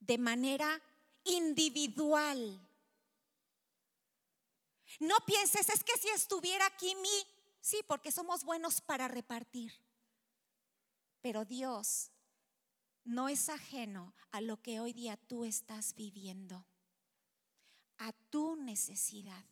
de 0.00 0.18
manera 0.18 0.82
individual? 1.24 2.65
No 5.00 5.16
pienses, 5.26 5.68
es 5.68 5.84
que 5.84 5.96
si 5.98 6.08
estuviera 6.08 6.66
aquí 6.66 6.94
mi, 6.96 7.26
sí, 7.60 7.80
porque 7.86 8.12
somos 8.12 8.44
buenos 8.44 8.80
para 8.80 9.08
repartir. 9.08 9.72
Pero 11.20 11.44
Dios 11.44 12.10
no 13.04 13.28
es 13.28 13.48
ajeno 13.48 14.14
a 14.30 14.40
lo 14.40 14.62
que 14.62 14.80
hoy 14.80 14.92
día 14.92 15.16
tú 15.16 15.44
estás 15.44 15.94
viviendo, 15.94 16.66
a 17.98 18.12
tu 18.30 18.56
necesidad. 18.56 19.44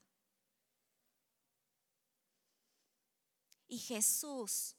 Y 3.67 3.79
Jesús 3.79 4.77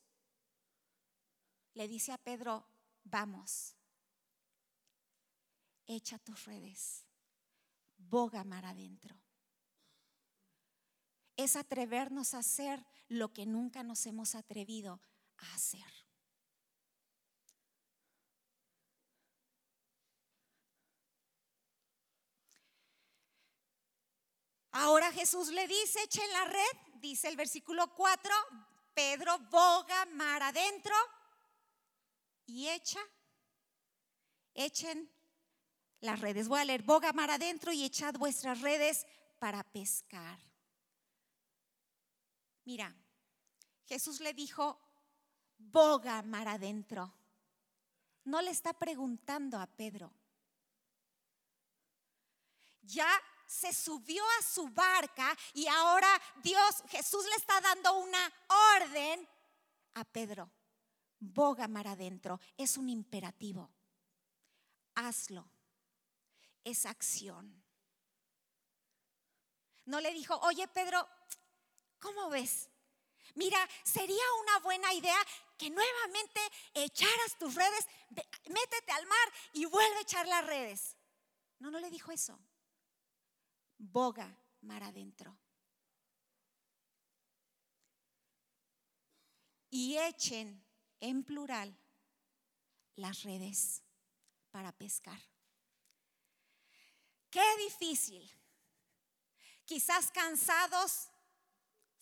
le 1.74 1.88
dice 1.88 2.14
a 2.14 2.18
Pedro, 2.18 2.66
vamos, 3.04 3.76
echa 5.86 6.18
tus 6.20 6.46
redes, 6.46 7.06
boga 7.98 8.44
mar 8.46 8.66
adentro 8.66 9.25
es 11.38 11.56
atrevernos 11.56 12.34
a 12.34 12.40
hacer 12.40 12.86
lo 13.08 13.34
que 13.34 13.46
nunca 13.46 13.84
nos 13.84 14.06
hemos 14.06 14.36
atrevido 14.36 15.02
a 15.38 15.54
hacer. 15.54 15.86
Ahora 24.72 25.10
Jesús 25.14 25.48
le 25.50 25.68
dice, 25.68 26.04
echen 26.04 26.30
la 26.34 26.46
red, 26.46 27.00
dice 27.00 27.30
el 27.30 27.38
versículo 27.38 27.96
4, 27.96 28.34
Pedro 28.94 29.40
boga 29.50 30.06
mar 30.08 30.44
adentro 30.44 30.94
y 32.46 32.68
echa, 32.68 33.00
echen 34.54 35.10
las 36.02 36.20
redes. 36.20 36.50
Voy 36.50 36.60
a 36.60 36.66
leer, 36.66 36.84
boga 36.84 37.14
mar 37.14 37.32
adentro 37.32 37.72
y 37.72 37.86
echad 37.86 38.16
vuestras 38.16 38.60
redes 38.60 39.06
para 39.40 39.64
pescar. 39.64 40.40
Mira, 42.66 42.94
Jesús 43.86 44.20
le 44.20 44.34
dijo, 44.34 44.80
boga 45.58 46.22
mar 46.24 46.48
adentro. 46.48 47.14
No 48.26 48.42
le 48.42 48.52
está 48.52 48.74
preguntando 48.74 49.60
a 49.60 49.68
Pedro. 49.68 50.12
Ya 52.82 53.10
se 53.46 53.72
subió 53.72 54.24
a 54.40 54.44
su 54.44 54.68
barca 54.70 55.38
y 55.54 55.68
ahora 55.68 56.10
Dios, 56.42 56.84
Jesús 56.90 57.24
le 57.26 57.36
está 57.36 57.62
dando 57.62 58.00
una 58.00 58.34
orden 58.76 59.28
a 59.94 60.04
Pedro. 60.04 60.50
Boga 61.20 61.68
mar 61.68 61.88
adentro. 61.88 62.40
Es 62.58 62.78
un 62.78 62.90
imperativo. 62.90 63.70
Hazlo. 64.96 65.48
Es 66.64 66.86
acción. 66.86 67.64
No 69.86 70.02
le 70.02 70.12
dijo, 70.14 70.36
oye 70.40 70.68
Pedro, 70.68 71.08
¿Cómo 72.06 72.30
ves? 72.30 72.70
Mira, 73.34 73.58
sería 73.84 74.24
una 74.44 74.60
buena 74.60 74.94
idea 74.94 75.18
que 75.58 75.72
nuevamente 75.72 76.40
echaras 76.76 77.36
tus 77.40 77.56
redes, 77.56 77.88
métete 78.48 78.92
al 78.92 79.08
mar 79.08 79.34
y 79.54 79.66
vuelve 79.66 79.98
a 79.98 80.02
echar 80.02 80.28
las 80.28 80.46
redes. 80.46 80.96
No, 81.58 81.72
no 81.72 81.80
le 81.80 81.90
dijo 81.90 82.12
eso. 82.12 82.40
Boga 83.80 84.40
mar 84.62 84.84
adentro. 84.84 85.36
Y 89.72 89.98
echen 89.98 90.64
en 91.00 91.24
plural 91.24 91.76
las 92.98 93.24
redes 93.24 93.82
para 94.52 94.72
pescar. 94.72 95.20
Qué 97.32 97.58
difícil. 97.58 98.32
Quizás 99.66 100.12
cansados 100.12 101.10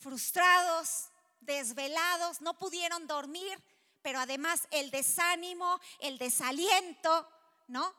frustrados, 0.04 1.10
desvelados, 1.40 2.42
no 2.42 2.58
pudieron 2.58 3.08
dormir, 3.08 3.58
pero 4.02 4.20
además 4.20 4.68
el 4.70 4.92
desánimo, 4.92 5.80
el 6.00 6.18
desaliento, 6.18 7.28
¿no? 7.68 7.96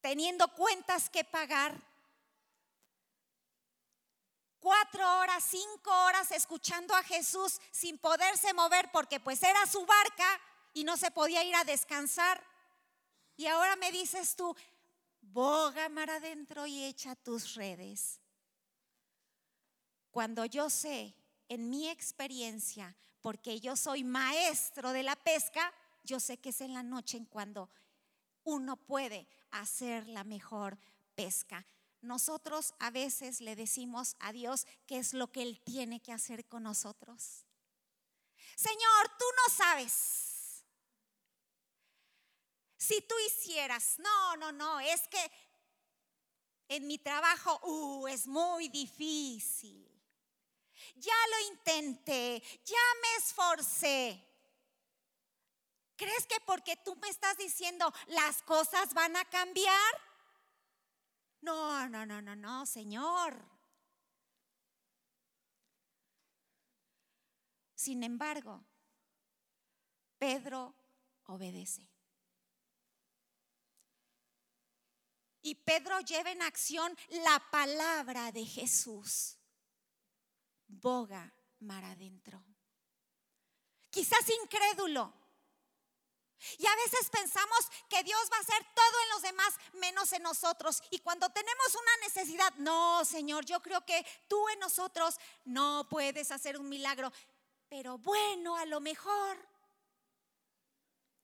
Teniendo 0.00 0.48
cuentas 0.48 1.08
que 1.08 1.24
pagar. 1.24 1.80
Cuatro 4.58 5.18
horas, 5.18 5.44
cinco 5.48 5.90
horas 6.04 6.32
escuchando 6.32 6.94
a 6.94 7.02
Jesús 7.02 7.60
sin 7.70 7.98
poderse 7.98 8.52
mover 8.52 8.90
porque 8.90 9.20
pues 9.20 9.42
era 9.42 9.66
su 9.66 9.86
barca 9.86 10.40
y 10.72 10.84
no 10.84 10.96
se 10.96 11.10
podía 11.10 11.44
ir 11.44 11.54
a 11.54 11.64
descansar. 11.64 12.42
Y 13.36 13.46
ahora 13.46 13.76
me 13.76 13.92
dices 13.92 14.34
tú, 14.34 14.56
boga 15.20 15.88
mar 15.88 16.10
adentro 16.10 16.66
y 16.66 16.84
echa 16.84 17.14
tus 17.14 17.54
redes. 17.54 18.20
Cuando 20.14 20.44
yo 20.44 20.70
sé, 20.70 21.12
en 21.48 21.68
mi 21.70 21.88
experiencia, 21.88 22.96
porque 23.20 23.58
yo 23.58 23.74
soy 23.74 24.04
maestro 24.04 24.92
de 24.92 25.02
la 25.02 25.16
pesca, 25.16 25.74
yo 26.04 26.20
sé 26.20 26.36
que 26.36 26.50
es 26.50 26.60
en 26.60 26.72
la 26.72 26.84
noche 26.84 27.16
en 27.16 27.24
cuando 27.24 27.68
uno 28.44 28.76
puede 28.76 29.26
hacer 29.50 30.06
la 30.06 30.22
mejor 30.22 30.78
pesca. 31.16 31.66
Nosotros 32.00 32.74
a 32.78 32.90
veces 32.90 33.40
le 33.40 33.56
decimos 33.56 34.14
a 34.20 34.30
Dios 34.30 34.68
qué 34.86 34.98
es 34.98 35.14
lo 35.14 35.32
que 35.32 35.42
Él 35.42 35.60
tiene 35.64 35.98
que 35.98 36.12
hacer 36.12 36.46
con 36.46 36.62
nosotros. 36.62 37.44
Señor, 38.54 39.08
tú 39.18 39.24
no 39.36 39.52
sabes. 39.52 40.64
Si 42.76 43.00
tú 43.00 43.16
hicieras, 43.26 43.98
no, 43.98 44.36
no, 44.36 44.52
no, 44.52 44.78
es 44.78 45.08
que 45.08 45.32
en 46.68 46.86
mi 46.86 46.98
trabajo, 46.98 47.58
uh, 47.66 48.06
es 48.06 48.28
muy 48.28 48.68
difícil 48.68 49.83
ya 50.96 51.14
lo 51.30 51.52
intenté, 51.52 52.42
ya 52.64 52.76
me 53.02 53.16
esforcé. 53.16 54.24
¿Crees 55.96 56.26
que 56.26 56.40
porque 56.40 56.76
tú 56.76 56.96
me 56.96 57.08
estás 57.08 57.36
diciendo 57.36 57.92
las 58.08 58.42
cosas 58.42 58.92
van 58.94 59.16
a 59.16 59.24
cambiar? 59.26 59.94
No, 61.40 61.88
no, 61.88 62.04
no, 62.04 62.20
no, 62.20 62.34
no, 62.34 62.66
Señor. 62.66 63.36
Sin 67.74 68.02
embargo, 68.02 68.64
Pedro 70.18 70.74
obedece. 71.26 71.86
Y 75.42 75.54
Pedro 75.56 76.00
lleva 76.00 76.30
en 76.30 76.40
acción 76.40 76.96
la 77.10 77.38
palabra 77.50 78.32
de 78.32 78.46
Jesús 78.46 79.33
boga 80.66 81.32
mar 81.60 81.84
adentro. 81.84 82.44
Quizás 83.90 84.28
incrédulo. 84.42 85.12
Y 86.58 86.66
a 86.66 86.76
veces 86.76 87.08
pensamos 87.10 87.58
que 87.88 88.02
Dios 88.02 88.20
va 88.30 88.36
a 88.36 88.40
hacer 88.40 88.66
todo 88.74 89.02
en 89.02 89.08
los 89.10 89.22
demás 89.22 89.54
menos 89.74 90.12
en 90.12 90.22
nosotros. 90.22 90.82
Y 90.90 90.98
cuando 90.98 91.28
tenemos 91.30 91.74
una 91.74 92.06
necesidad, 92.06 92.52
no, 92.56 93.04
Señor, 93.04 93.46
yo 93.46 93.62
creo 93.62 93.84
que 93.84 94.04
tú 94.28 94.48
en 94.50 94.58
nosotros 94.58 95.16
no 95.44 95.86
puedes 95.88 96.30
hacer 96.30 96.58
un 96.58 96.68
milagro. 96.68 97.12
Pero 97.68 97.98
bueno, 97.98 98.56
a 98.56 98.66
lo 98.66 98.80
mejor 98.80 99.38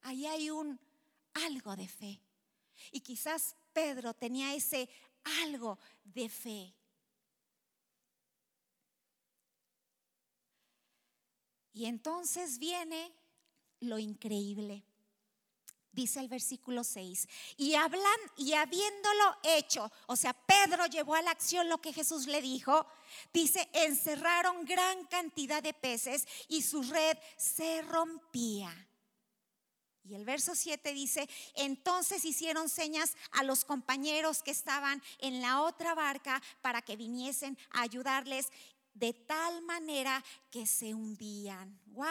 ahí 0.02 0.26
hay 0.26 0.50
un 0.50 0.80
algo 1.34 1.76
de 1.76 1.88
fe. 1.88 2.20
Y 2.92 3.00
quizás 3.00 3.56
Pedro 3.72 4.14
tenía 4.14 4.54
ese 4.54 4.88
algo 5.42 5.78
de 6.02 6.28
fe. 6.28 6.74
Y 11.80 11.86
entonces 11.86 12.58
viene 12.58 13.10
lo 13.80 13.98
increíble. 13.98 14.84
Dice 15.92 16.20
el 16.20 16.28
versículo 16.28 16.84
6, 16.84 17.26
y 17.56 17.74
hablan 17.74 18.20
y 18.36 18.52
habiéndolo 18.52 19.38
hecho, 19.42 19.90
o 20.06 20.14
sea, 20.14 20.34
Pedro 20.34 20.84
llevó 20.84 21.14
a 21.14 21.22
la 21.22 21.30
acción 21.30 21.70
lo 21.70 21.80
que 21.80 21.94
Jesús 21.94 22.26
le 22.26 22.42
dijo, 22.42 22.86
dice, 23.32 23.66
encerraron 23.72 24.66
gran 24.66 25.06
cantidad 25.06 25.62
de 25.62 25.72
peces 25.72 26.28
y 26.48 26.60
su 26.60 26.82
red 26.82 27.16
se 27.38 27.80
rompía. 27.80 28.70
Y 30.04 30.14
el 30.16 30.26
verso 30.26 30.54
7 30.54 30.92
dice, 30.92 31.30
entonces 31.54 32.26
hicieron 32.26 32.68
señas 32.68 33.16
a 33.30 33.42
los 33.42 33.64
compañeros 33.64 34.42
que 34.42 34.50
estaban 34.50 35.02
en 35.18 35.40
la 35.40 35.62
otra 35.62 35.94
barca 35.94 36.42
para 36.60 36.82
que 36.82 36.96
viniesen 36.96 37.56
a 37.70 37.80
ayudarles 37.80 38.50
de 39.00 39.14
tal 39.14 39.62
manera 39.62 40.22
que 40.50 40.66
se 40.66 40.92
hundían. 40.92 41.80
¡Wow! 41.86 42.06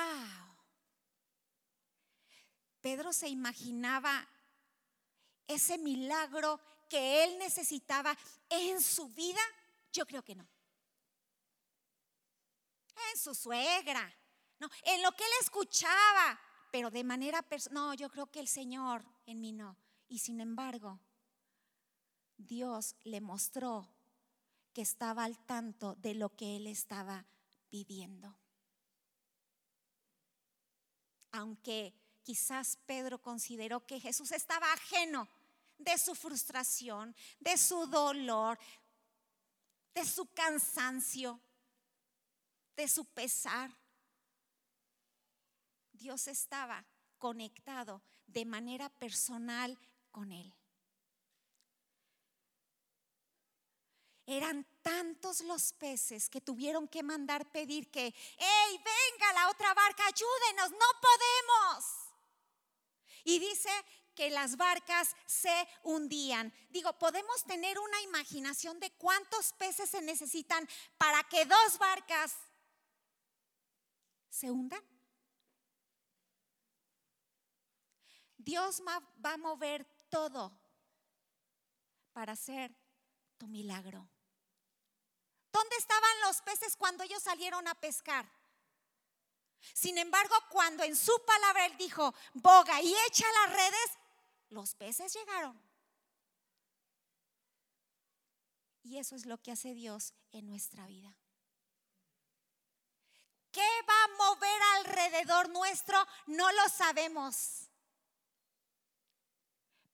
Pedro 2.82 3.14
se 3.14 3.30
imaginaba 3.30 4.28
ese 5.48 5.78
milagro 5.78 6.60
que 6.90 7.24
él 7.24 7.38
necesitaba 7.38 8.18
en 8.50 8.82
su 8.82 9.08
vida. 9.10 9.40
Yo 9.94 10.08
creo 10.08 10.24
que 10.24 10.36
no. 10.36 10.48
En 13.12 13.20
su 13.20 13.36
suegra, 13.36 14.12
no, 14.60 14.68
en 14.84 15.04
lo 15.04 15.12
que 15.12 15.24
él 15.24 15.32
escuchaba, 15.42 16.40
pero 16.72 16.90
de 16.90 17.04
manera 17.04 17.44
personal. 17.44 17.84
No, 17.84 17.94
yo 17.94 18.10
creo 18.10 18.32
que 18.32 18.40
el 18.40 18.48
Señor 18.48 19.06
en 19.28 19.40
mí 19.40 19.52
no. 19.52 19.78
Y 20.08 20.18
sin 20.18 20.42
embargo, 20.42 21.00
Dios 22.36 22.96
le 23.04 23.22
mostró 23.22 23.88
que 24.80 24.84
estaba 24.84 25.26
al 25.26 25.38
tanto 25.46 25.96
de 25.96 26.14
lo 26.14 26.34
que 26.38 26.56
él 26.56 26.66
estaba 26.66 27.26
pidiendo. 27.70 28.34
Aunque 31.34 31.94
quizás 32.24 32.78
Pedro 32.86 33.22
consideró 33.22 33.86
que 33.86 34.00
Jesús 34.00 34.32
estaba 34.32 34.72
ajeno 34.72 35.28
de 35.78 35.98
su 35.98 36.16
frustración, 36.16 37.14
de 37.42 37.58
su 37.58 37.88
dolor, 37.88 38.58
de 39.94 40.06
su 40.06 40.26
cansancio, 40.28 41.42
de 42.78 42.88
su 42.88 43.04
pesar. 43.04 43.70
Dios 45.92 46.30
estaba 46.30 46.86
conectado 47.18 48.02
de 48.28 48.46
manera 48.46 48.88
personal 48.88 49.78
con 50.10 50.32
él. 50.32 50.56
Eran 54.32 54.64
tantos 54.84 55.42
los 55.42 55.74
peces 55.74 56.30
que 56.30 56.40
tuvieron 56.40 56.88
que 56.88 57.02
mandar 57.02 57.52
pedir 57.52 57.90
que, 57.90 58.14
hey, 58.38 58.78
venga 58.78 59.34
la 59.34 59.50
otra 59.50 59.74
barca, 59.74 60.04
ayúdenos, 60.06 60.70
no 60.70 60.86
podemos. 61.02 61.86
Y 63.24 63.40
dice 63.40 63.72
que 64.14 64.30
las 64.30 64.56
barcas 64.56 65.16
se 65.26 65.68
hundían. 65.82 66.54
Digo, 66.70 66.94
podemos 67.00 67.44
tener 67.46 67.80
una 67.80 68.02
imaginación 68.02 68.80
de 68.80 68.92
cuántos 68.98 69.52
peces 69.54 69.90
se 69.90 70.02
necesitan 70.04 70.70
para 71.00 71.24
que 71.24 71.46
dos 71.46 71.80
barcas 71.80 72.36
se 74.30 74.52
hundan. 74.52 74.84
Dios 78.38 78.80
va 79.26 79.34
a 79.34 79.38
mover 79.38 79.86
todo 80.12 80.56
para 82.14 82.34
hacer 82.34 82.76
tu 83.40 83.48
milagro. 83.48 84.08
¿Dónde 85.52 85.76
estaban 85.78 86.22
los 86.26 86.42
peces 86.42 86.76
cuando 86.76 87.04
ellos 87.04 87.24
salieron 87.24 87.68
a 87.68 87.76
pescar? 87.76 88.30
Sin 89.74 89.98
embargo, 89.98 90.36
cuando 90.50 90.84
en 90.84 90.96
su 90.96 91.14
palabra 91.26 91.66
él 91.66 91.78
dijo, 91.78 92.14
boga 92.34 92.82
y 92.82 92.94
echa 93.08 93.26
las 93.44 93.54
redes, 93.54 93.98
los 94.50 94.76
peces 94.76 95.14
llegaron. 95.14 95.60
Y 98.84 98.98
eso 98.98 99.16
es 99.16 99.26
lo 99.26 99.38
que 99.42 99.52
hace 99.52 99.74
Dios 99.74 100.14
en 100.32 100.48
nuestra 100.48 100.86
vida. 100.88 101.16
¿Qué 103.52 103.68
va 103.88 104.04
a 104.04 104.34
mover 104.34 104.62
alrededor 104.78 105.50
nuestro? 105.50 105.98
No 106.28 106.52
lo 106.52 106.70
sabemos. 106.70 107.68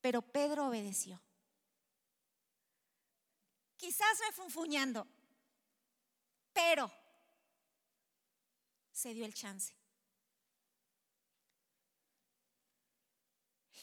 Pero 0.02 0.22
Pedro 0.22 0.68
obedeció. 0.68 1.22
Quizás 3.78 4.20
refunfuñando, 4.28 5.08
pero 6.56 6.90
se 8.94 9.14
dio 9.14 9.26
el 9.26 9.34
chance. 9.34 9.76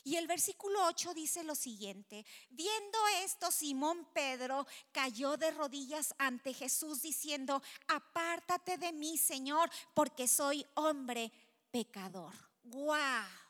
Y 0.05 0.17
el 0.17 0.27
versículo 0.27 0.85
8 0.87 1.15
dice 1.15 1.45
lo 1.45 1.55
siguiente, 1.55 2.27
viendo 2.51 2.99
esto, 3.23 3.53
Simón 3.53 4.09
Pedro 4.13 4.67
cayó 4.91 5.37
de 5.37 5.53
rodillas 5.53 6.13
ante 6.19 6.53
Jesús 6.53 7.03
diciendo, 7.03 7.63
apártate 7.87 8.79
de 8.79 8.93
mí, 8.93 9.17
Señor, 9.17 9.71
porque 9.95 10.27
soy 10.27 10.67
hombre 10.75 11.31
pecador. 11.71 12.33
¡Wow! 12.65 13.43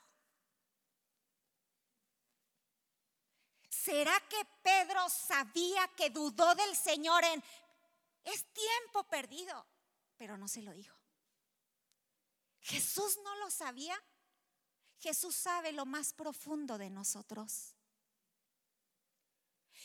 ¿Será 3.71 4.13
que 4.29 4.45
Pedro 4.63 5.09
sabía 5.09 5.89
que 5.97 6.11
dudó 6.11 6.55
del 6.55 6.77
Señor 6.77 7.25
en, 7.25 7.43
es 8.25 8.45
tiempo 8.53 9.05
perdido. 9.05 9.67
pero 10.17 10.37
no 10.37 10.47
se 10.47 10.63
lo 10.63 10.73
dijo. 10.73 10.97
Jesús 12.61 13.19
no 13.25 13.35
lo 13.37 13.51
sabía. 13.51 14.01
Jesús 15.01 15.35
sabe 15.35 15.73
lo 15.73 15.85
más 15.85 16.13
profundo 16.13 16.79
de 16.79 16.91
nosotros. 16.91 17.75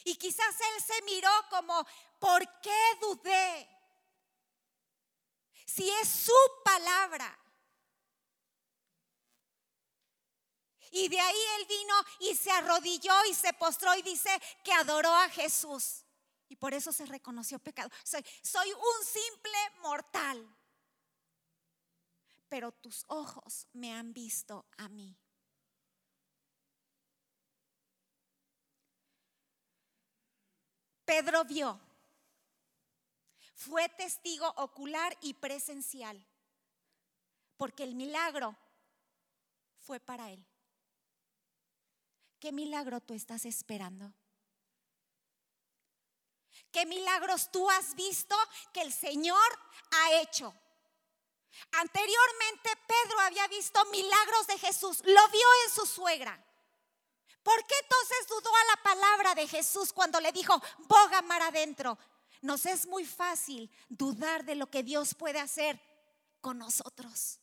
Y 0.04 0.16
quizás 0.16 0.56
él 0.60 0.84
se 0.84 1.02
miró 1.04 1.32
como, 1.50 1.86
¿por 2.20 2.46
qué 2.62 2.98
dudé? 3.02 3.68
Si 5.66 5.90
es 5.90 6.08
su 6.08 6.34
palabra. 6.64 7.36
Y 10.92 11.10
de 11.10 11.20
ahí 11.20 11.42
él 11.60 11.66
vino 11.66 11.96
y 12.20 12.36
se 12.36 12.52
arrodilló 12.52 13.26
y 13.26 13.34
se 13.34 13.54
postró 13.54 13.96
y 13.96 14.02
dice 14.04 14.30
que 14.64 14.72
adoró 14.72 15.14
a 15.14 15.30
Jesús. 15.30 16.04
Y 16.50 16.56
por 16.56 16.74
eso 16.74 16.92
se 16.92 17.06
reconoció 17.06 17.60
pecado. 17.60 17.90
Soy, 18.04 18.72
un 18.72 19.06
simple 19.06 19.58
mortal. 19.82 20.56
Pero 22.50 22.72
tus 22.72 23.04
ojos 23.08 23.68
me 23.74 23.94
han 23.94 24.14
visto 24.14 24.66
a 24.78 24.88
mí. 24.88 25.18
Pedro 31.04 31.46
vio, 31.46 31.80
fue 33.56 33.88
testigo 33.90 34.46
ocular 34.58 35.18
y 35.22 35.34
presencial, 35.36 36.22
porque 37.56 37.84
el 37.84 37.96
milagro 37.96 38.58
fue 39.80 40.02
para 40.02 40.32
él. 40.32 40.46
¿Qué 42.40 42.52
milagro 42.52 43.00
tú 43.00 43.14
estás 43.14 43.46
esperando? 43.46 44.14
¿Qué 46.78 46.86
milagros 46.86 47.50
tú 47.52 47.68
has 47.72 47.96
visto 47.96 48.36
que 48.72 48.82
el 48.82 48.94
Señor 48.94 49.60
ha 49.90 50.22
hecho? 50.22 50.54
Anteriormente 51.72 52.70
Pedro 52.86 53.20
había 53.22 53.48
visto 53.48 53.84
milagros 53.86 54.46
de 54.46 54.60
Jesús, 54.60 55.00
lo 55.04 55.28
vio 55.30 55.48
en 55.66 55.74
su 55.74 55.88
suegra. 55.88 56.40
¿Por 57.42 57.66
qué 57.66 57.74
entonces 57.82 58.28
dudó 58.30 58.56
a 58.56 58.76
la 58.76 58.84
palabra 58.84 59.34
de 59.34 59.48
Jesús 59.48 59.92
cuando 59.92 60.22
le 60.22 60.32
dijo, 60.32 60.62
boga 60.82 61.24
mar 61.24 61.42
adentro? 61.42 61.98
Nos 62.44 62.68
es 62.68 62.86
muy 62.86 63.06
fácil 63.06 63.72
dudar 63.90 64.46
de 64.46 64.54
lo 64.54 64.70
que 64.70 64.84
Dios 64.84 65.16
puede 65.16 65.40
hacer 65.40 65.82
con 66.42 66.60
nosotros. 66.60 67.40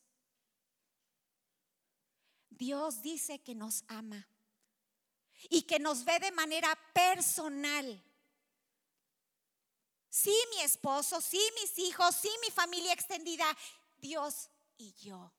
Dios 2.50 3.02
dice 3.02 3.42
que 3.42 3.56
nos 3.56 3.82
ama 3.88 4.28
y 5.50 5.62
que 5.62 5.80
nos 5.80 6.04
ve 6.04 6.20
de 6.20 6.30
manera 6.30 6.78
personal. 6.92 8.00
Sí, 10.14 10.32
mi 10.50 10.62
esposo, 10.62 11.20
sí, 11.20 11.40
mis 11.60 11.76
hijos, 11.76 12.14
sí, 12.14 12.30
mi 12.40 12.52
familia 12.52 12.92
extendida, 12.92 13.44
Dios 13.96 14.48
y 14.78 14.92
yo. 14.92 15.32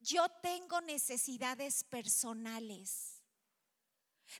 Yo 0.00 0.28
tengo 0.42 0.80
necesidades 0.80 1.84
personales. 1.84 3.22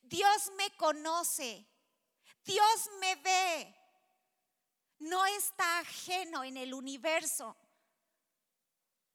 Dios 0.03 0.51
me 0.57 0.77
conoce. 0.77 1.64
Dios 2.45 2.90
me 3.01 3.14
ve. 3.23 3.77
No 4.99 5.25
está 5.27 5.79
ajeno 5.79 6.43
en 6.43 6.57
el 6.57 6.75
universo. 6.75 7.57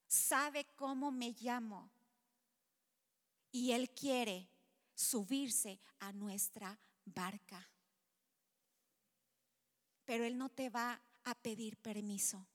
Sabe 0.07 0.65
cómo 0.77 1.11
me 1.11 1.35
llamo. 1.41 1.91
Y 3.51 3.73
Él 3.73 3.89
quiere 3.89 4.47
subirse 4.93 5.77
a 5.99 6.13
nuestra 6.13 6.79
barca. 7.03 7.69
Pero 10.05 10.23
Él 10.23 10.37
no 10.37 10.49
te 10.49 10.69
va 10.69 11.01
a 11.23 11.35
pedir 11.35 11.77
permiso. 11.77 12.45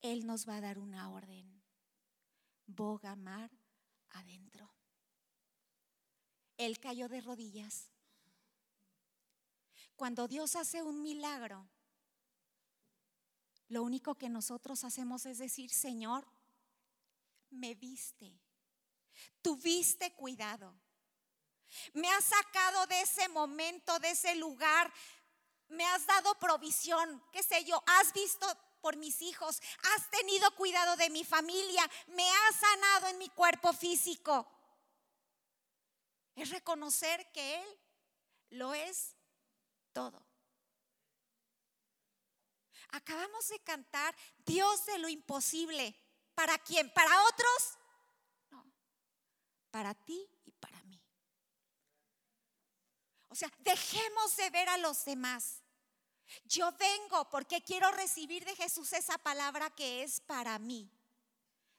Él 0.00 0.26
nos 0.26 0.48
va 0.48 0.56
a 0.56 0.60
dar 0.60 0.78
una 0.78 1.10
orden. 1.10 1.62
Boga 2.66 3.14
mar 3.16 3.50
adentro. 4.10 4.70
Él 6.56 6.78
cayó 6.78 7.08
de 7.08 7.20
rodillas. 7.20 7.90
Cuando 9.96 10.26
Dios 10.28 10.56
hace 10.56 10.82
un 10.82 11.02
milagro, 11.02 11.68
lo 13.68 13.82
único 13.82 14.16
que 14.16 14.28
nosotros 14.28 14.82
hacemos 14.84 15.26
es 15.26 15.38
decir, 15.38 15.70
Señor, 15.70 16.26
me 17.50 17.74
viste, 17.74 18.40
tuviste 19.42 20.12
cuidado, 20.14 20.74
me 21.94 22.10
has 22.10 22.24
sacado 22.24 22.86
de 22.86 23.00
ese 23.02 23.28
momento, 23.28 23.98
de 23.98 24.10
ese 24.10 24.34
lugar, 24.34 24.92
me 25.68 25.84
has 25.86 26.06
dado 26.06 26.34
provisión, 26.38 27.22
qué 27.32 27.42
sé 27.42 27.64
yo, 27.64 27.82
has 27.86 28.12
visto 28.12 28.46
por 28.80 28.96
mis 28.96 29.22
hijos, 29.22 29.60
has 29.94 30.10
tenido 30.10 30.50
cuidado 30.56 30.96
de 30.96 31.10
mi 31.10 31.24
familia, 31.24 31.88
me 32.08 32.28
has 32.28 32.56
sanado 32.56 33.08
en 33.08 33.18
mi 33.18 33.28
cuerpo 33.28 33.72
físico 33.72 34.46
es 36.42 36.50
reconocer 36.50 37.30
que 37.32 37.60
Él 37.60 37.78
lo 38.50 38.74
es 38.74 39.14
todo. 39.92 40.24
Acabamos 42.90 43.48
de 43.48 43.60
cantar 43.60 44.16
Dios 44.38 44.84
de 44.86 44.98
lo 44.98 45.08
imposible. 45.08 45.94
¿Para 46.34 46.58
quién? 46.58 46.92
¿Para 46.92 47.22
otros? 47.24 47.78
No. 48.50 48.64
Para 49.70 49.94
ti 49.94 50.28
y 50.44 50.52
para 50.52 50.82
mí. 50.84 51.00
O 53.28 53.29
sea, 53.40 53.52
dejemos 53.58 54.36
de 54.36 54.50
ver 54.50 54.68
a 54.68 54.78
los 54.78 55.04
demás. 55.04 55.62
Yo 56.44 56.70
vengo 56.72 57.28
porque 57.30 57.62
quiero 57.62 57.90
recibir 57.90 58.44
de 58.44 58.54
Jesús 58.54 58.92
esa 58.92 59.18
palabra 59.18 59.70
que 59.70 60.02
es 60.02 60.20
para 60.20 60.58
mí. 60.58 60.88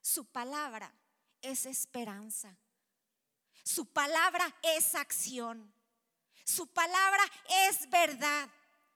Su 0.02 0.26
palabra 0.26 0.94
es 1.42 1.66
esperanza. 1.66 2.56
Su 3.64 3.86
palabra 3.86 4.54
es 4.62 4.96
acción. 4.96 5.74
Su 6.44 6.68
palabra 6.68 7.24
es 7.68 7.90
verdad. 7.90 8.50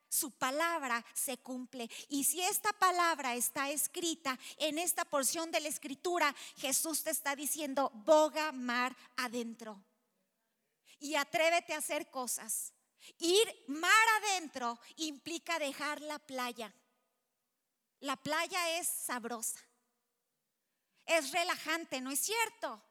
Su 0.10 0.32
palabra 0.32 1.06
se 1.14 1.38
cumple. 1.38 1.90
Y 2.10 2.24
si 2.24 2.42
esta 2.42 2.74
palabra 2.74 3.36
está 3.36 3.70
escrita 3.70 4.38
en 4.58 4.80
esta 4.80 5.06
porción 5.06 5.52
de 5.52 5.60
la 5.60 5.68
escritura, 5.68 6.36
Jesús 6.58 7.04
te 7.04 7.12
está 7.12 7.36
diciendo, 7.36 7.92
boga 7.94 8.52
mar 8.52 8.96
adentro. 9.18 9.84
Y 11.00 11.16
atrévete 11.16 11.74
a 11.74 11.78
hacer 11.78 12.10
cosas. 12.10 12.74
Ir 13.20 13.64
mar 13.68 14.08
adentro 14.22 14.80
implica 14.96 15.60
dejar 15.60 16.02
la 16.02 16.20
playa. 16.20 16.74
La 18.00 18.16
playa 18.16 18.80
es 18.80 18.88
sabrosa. 18.88 19.60
Es 21.06 21.32
relajante, 21.32 22.02
¿no 22.02 22.12
es 22.12 22.20
cierto? 22.20 22.82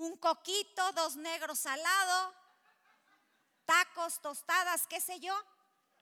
un 0.00 0.16
coquito, 0.16 0.92
dos 0.92 1.16
negros 1.16 1.66
al 1.66 1.82
lado, 1.82 2.34
tacos, 3.66 4.20
tostadas, 4.20 4.86
qué 4.86 5.00
sé 5.00 5.20
yo. 5.20 5.34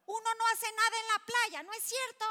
Uno 0.07 0.35
no 0.39 0.47
hace 0.53 0.73
nada 0.73 1.01
en 1.01 1.09
la 1.09 1.19
playa, 1.27 1.63
¿no 1.65 1.73
es 1.73 1.83
cierto? 1.85 2.25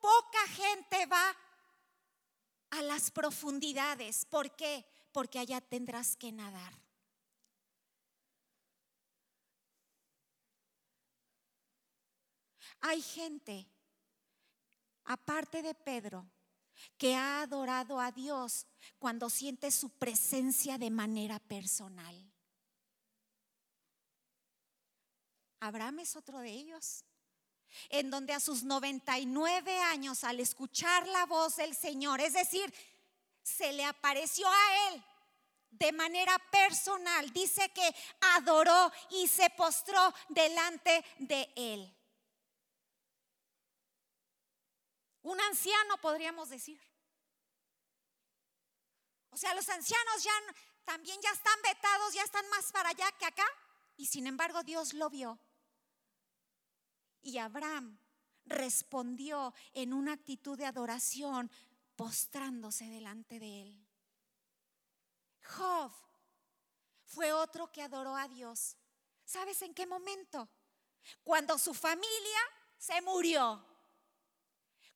poca 0.00 0.46
gente 0.48 1.06
va 1.06 1.36
a 2.70 2.82
las 2.82 3.10
profundidades. 3.10 4.24
¿Por 4.24 4.54
qué? 4.56 4.86
Porque 5.12 5.38
allá 5.38 5.60
tendrás 5.60 6.16
que 6.16 6.32
nadar. 6.32 6.72
Hay 12.80 13.02
gente, 13.02 13.66
aparte 15.04 15.62
de 15.62 15.74
Pedro, 15.74 16.26
que 16.96 17.14
ha 17.14 17.42
adorado 17.42 18.00
a 18.00 18.10
Dios 18.10 18.66
cuando 18.98 19.28
siente 19.28 19.70
su 19.70 19.90
presencia 19.90 20.78
de 20.78 20.90
manera 20.90 21.38
personal. 21.38 22.30
Abraham 25.60 26.00
es 26.00 26.16
otro 26.16 26.38
de 26.38 26.50
ellos, 26.50 27.04
en 27.90 28.10
donde 28.10 28.32
a 28.32 28.40
sus 28.40 28.62
99 28.62 29.78
años, 29.78 30.24
al 30.24 30.40
escuchar 30.40 31.06
la 31.06 31.26
voz 31.26 31.56
del 31.56 31.76
Señor, 31.76 32.20
es 32.20 32.32
decir, 32.32 32.72
se 33.42 33.72
le 33.72 33.84
apareció 33.84 34.46
a 34.48 34.88
él 34.88 35.04
de 35.70 35.92
manera 35.92 36.38
personal, 36.50 37.32
dice 37.32 37.70
que 37.72 37.94
adoró 38.36 38.92
y 39.10 39.28
se 39.28 39.48
postró 39.50 40.12
delante 40.28 41.04
de 41.18 41.50
él. 41.56 41.96
Un 45.22 45.40
anciano, 45.40 45.96
podríamos 45.98 46.48
decir. 46.48 46.80
O 49.30 49.36
sea, 49.36 49.54
los 49.54 49.68
ancianos 49.68 50.22
ya 50.22 50.32
también 50.84 51.20
ya 51.22 51.30
están 51.30 51.60
vetados, 51.62 52.14
ya 52.14 52.22
están 52.22 52.48
más 52.48 52.72
para 52.72 52.88
allá 52.90 53.10
que 53.12 53.26
acá. 53.26 53.46
Y 53.96 54.06
sin 54.06 54.26
embargo 54.26 54.62
Dios 54.62 54.92
lo 54.94 55.08
vio. 55.08 55.38
Y 57.22 57.38
Abraham 57.38 57.98
respondió 58.46 59.54
en 59.74 59.92
una 59.92 60.14
actitud 60.14 60.58
de 60.58 60.66
adoración, 60.66 61.50
postrándose 62.00 62.84
delante 62.86 63.38
de 63.38 63.62
él. 63.62 63.86
Job 65.56 65.92
fue 67.04 67.32
otro 67.32 67.70
que 67.70 67.82
adoró 67.82 68.16
a 68.16 68.28
Dios. 68.28 68.76
¿Sabes 69.24 69.60
en 69.62 69.74
qué 69.74 69.86
momento? 69.86 70.48
cuando 71.22 71.58
su 71.58 71.74
familia 71.74 72.40
se 72.78 73.00
murió, 73.02 73.64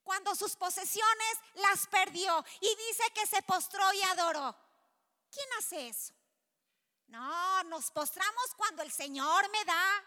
cuando 0.02 0.34
sus 0.34 0.56
posesiones 0.56 1.38
las 1.54 1.86
perdió 1.86 2.44
y 2.60 2.68
dice 2.68 3.04
que 3.14 3.26
se 3.26 3.42
postró 3.42 3.92
y 3.92 4.02
adoró. 4.02 4.54
¿Quién 5.30 5.46
hace 5.58 5.88
eso? 5.88 6.14
No, 7.06 7.64
nos 7.64 7.90
postramos 7.90 8.54
cuando 8.56 8.82
el 8.82 8.90
Señor 8.90 9.50
me 9.50 9.64
da, 9.64 10.04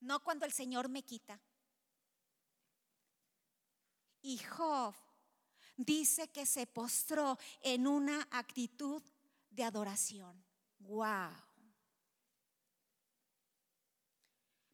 no 0.00 0.22
cuando 0.22 0.46
el 0.46 0.52
Señor 0.52 0.88
me 0.88 1.02
quita. 1.02 1.38
Y 4.22 4.38
Job 4.38 4.94
dice 5.76 6.28
que 6.28 6.46
se 6.46 6.66
postró 6.66 7.38
en 7.62 7.86
una 7.86 8.26
actitud 8.30 9.02
de 9.50 9.64
adoración. 9.64 10.44
¡Wow! 10.80 11.32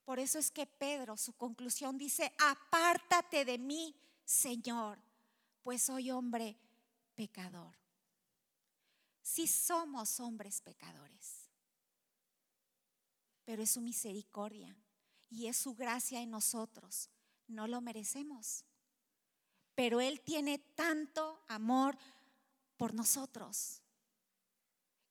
Por 0.04 0.18
eso 0.18 0.38
es 0.38 0.50
que 0.50 0.66
Pedro, 0.66 1.16
su 1.16 1.34
conclusión 1.34 1.96
dice, 1.96 2.32
apártate 2.38 3.44
de 3.44 3.58
mí, 3.58 3.94
Señor, 4.24 4.98
pues 5.62 5.82
soy 5.82 6.10
hombre 6.10 6.58
pecador. 7.14 7.76
Si 9.22 9.46
somos 9.46 10.18
hombres 10.18 10.60
pecadores, 10.60 11.48
pero 13.44 13.62
es 13.62 13.70
su 13.70 13.80
misericordia 13.80 14.76
y 15.28 15.46
es 15.46 15.56
su 15.56 15.74
gracia 15.74 16.20
en 16.20 16.30
nosotros. 16.30 17.08
No 17.46 17.68
lo 17.68 17.80
merecemos, 17.80 18.64
pero 19.80 19.98
Él 19.98 20.20
tiene 20.20 20.58
tanto 20.58 21.42
amor 21.48 21.96
por 22.76 22.92
nosotros 22.92 23.80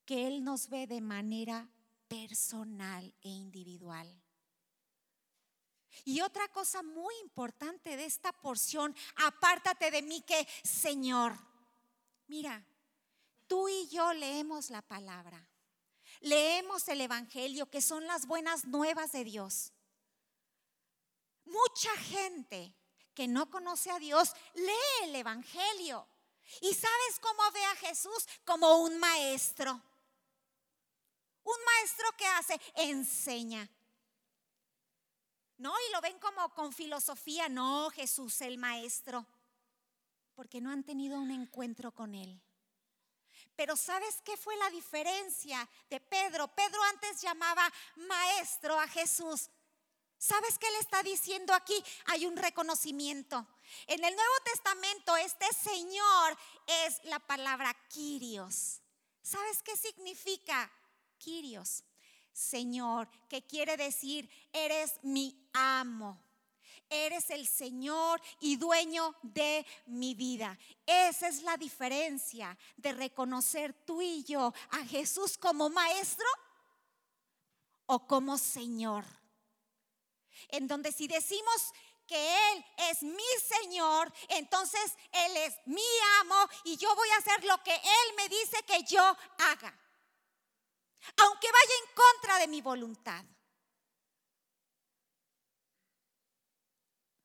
que 0.06 0.28
Él 0.28 0.44
nos 0.44 0.70
ve 0.70 0.86
de 0.86 1.02
manera 1.02 1.68
personal 2.08 3.12
e 3.24 3.30
individual. 3.30 4.08
Y 6.06 6.22
otra 6.22 6.48
cosa 6.50 6.84
muy 6.84 7.16
importante 7.24 7.98
de 7.98 8.06
esta 8.06 8.32
porción, 8.32 8.96
apártate 9.16 9.90
de 9.90 10.04
mí 10.04 10.22
que, 10.22 10.48
Señor, 10.64 11.36
mira, 12.28 12.64
tú 13.48 13.68
y 13.70 13.88
yo 13.88 14.14
leemos 14.14 14.70
la 14.70 14.84
palabra, 14.84 15.50
leemos 16.22 16.88
el 16.90 17.02
Evangelio, 17.02 17.72
que 17.72 17.82
son 17.82 18.06
las 18.06 18.28
buenas 18.28 18.66
nuevas 18.66 19.14
de 19.14 19.24
Dios. 19.24 19.74
Mucha 21.46 21.90
gente 22.02 22.79
que 23.14 23.28
no 23.28 23.50
conoce 23.50 23.92
a 23.92 24.00
Dios 24.00 24.34
lee 24.54 25.04
el 25.04 25.16
Evangelio. 25.16 26.08
¿Y 26.62 26.74
sabes 26.74 27.20
cómo 27.22 27.42
ve 27.52 27.64
a 27.66 27.76
Jesús? 27.76 28.28
Como 28.44 28.78
un 28.78 28.98
maestro. 28.98 29.72
Un 31.44 31.66
maestro 31.66 32.08
que 32.18 32.26
hace, 32.26 32.60
enseña. 32.76 33.70
No, 35.58 35.74
y 35.88 35.92
lo 35.92 36.02
ven 36.02 36.18
como 36.20 36.54
con 36.54 36.72
filosofía. 36.72 37.50
No, 37.50 37.90
Jesús 37.92 38.42
el 38.42 38.58
maestro. 38.58 39.26
Porque 40.36 40.62
no 40.62 40.72
han 40.72 40.84
tenido 40.84 41.20
un 41.20 41.32
encuentro 41.32 41.92
con 41.92 42.16
Él. 42.16 42.42
Pero 43.56 43.76
¿sabes 43.76 44.22
qué 44.24 44.38
fue 44.38 44.56
la 44.56 44.70
diferencia 44.70 45.68
de 45.90 46.00
Pedro? 46.00 46.48
Pedro 46.48 46.82
antes 46.84 47.22
llamaba 47.22 47.70
maestro 47.98 48.80
a 48.80 48.88
Jesús. 48.88 49.50
¿Sabes 50.20 50.60
qué 50.60 50.70
le 50.72 50.80
está 50.80 51.02
diciendo 51.02 51.54
aquí? 51.54 51.82
Hay 52.08 52.26
un 52.26 52.36
reconocimiento. 52.36 53.48
En 53.88 54.04
el 54.04 54.14
Nuevo 54.14 54.34
Testamento 54.44 55.16
este 55.16 55.46
Señor 55.54 56.38
es 56.68 57.02
la 57.06 57.20
palabra 57.20 57.74
Kyrios. 57.88 58.82
¿Sabes 59.22 59.64
qué 59.64 59.78
significa 59.78 60.70
Kyrios? 61.20 61.86
Señor, 62.34 63.08
que 63.30 63.48
quiere 63.48 63.78
decir, 63.78 64.30
eres 64.52 64.96
mi 65.04 65.50
amo. 65.54 66.22
Eres 66.90 67.30
el 67.30 67.48
Señor 67.48 68.22
y 68.42 68.58
dueño 68.58 69.16
de 69.22 69.66
mi 69.86 70.16
vida. 70.16 70.60
Esa 70.86 71.30
es 71.30 71.44
la 71.44 71.56
diferencia 71.56 72.58
de 72.76 72.92
reconocer 72.92 73.74
tú 73.86 74.02
y 74.02 74.26
yo 74.26 74.54
a 74.72 74.84
Jesús 74.86 75.38
como 75.38 75.70
maestro 75.70 76.28
o 77.86 78.06
como 78.06 78.38
Señor. 78.38 79.19
En 80.48 80.68
donde 80.68 80.92
si 80.92 81.08
decimos 81.08 81.72
que 82.08 82.52
Él 82.52 82.66
es 82.90 83.04
mi 83.04 83.32
Señor, 83.62 84.12
entonces 84.30 84.94
Él 85.12 85.38
es 85.38 85.56
mi 85.66 85.86
amo 86.22 86.50
y 86.64 86.78
yo 86.78 86.94
voy 86.96 87.10
a 87.10 87.18
hacer 87.18 87.44
lo 87.44 87.62
que 87.64 87.76
Él 87.76 88.16
me 88.18 88.30
dice 88.30 88.64
que 88.64 88.84
yo 88.84 89.04
haga 89.38 89.78
aunque 91.18 91.52
vaya 91.52 91.74
en 91.84 91.96
contra 91.96 92.40
de 92.40 92.48
mi 92.48 92.62
voluntad. 92.62 93.24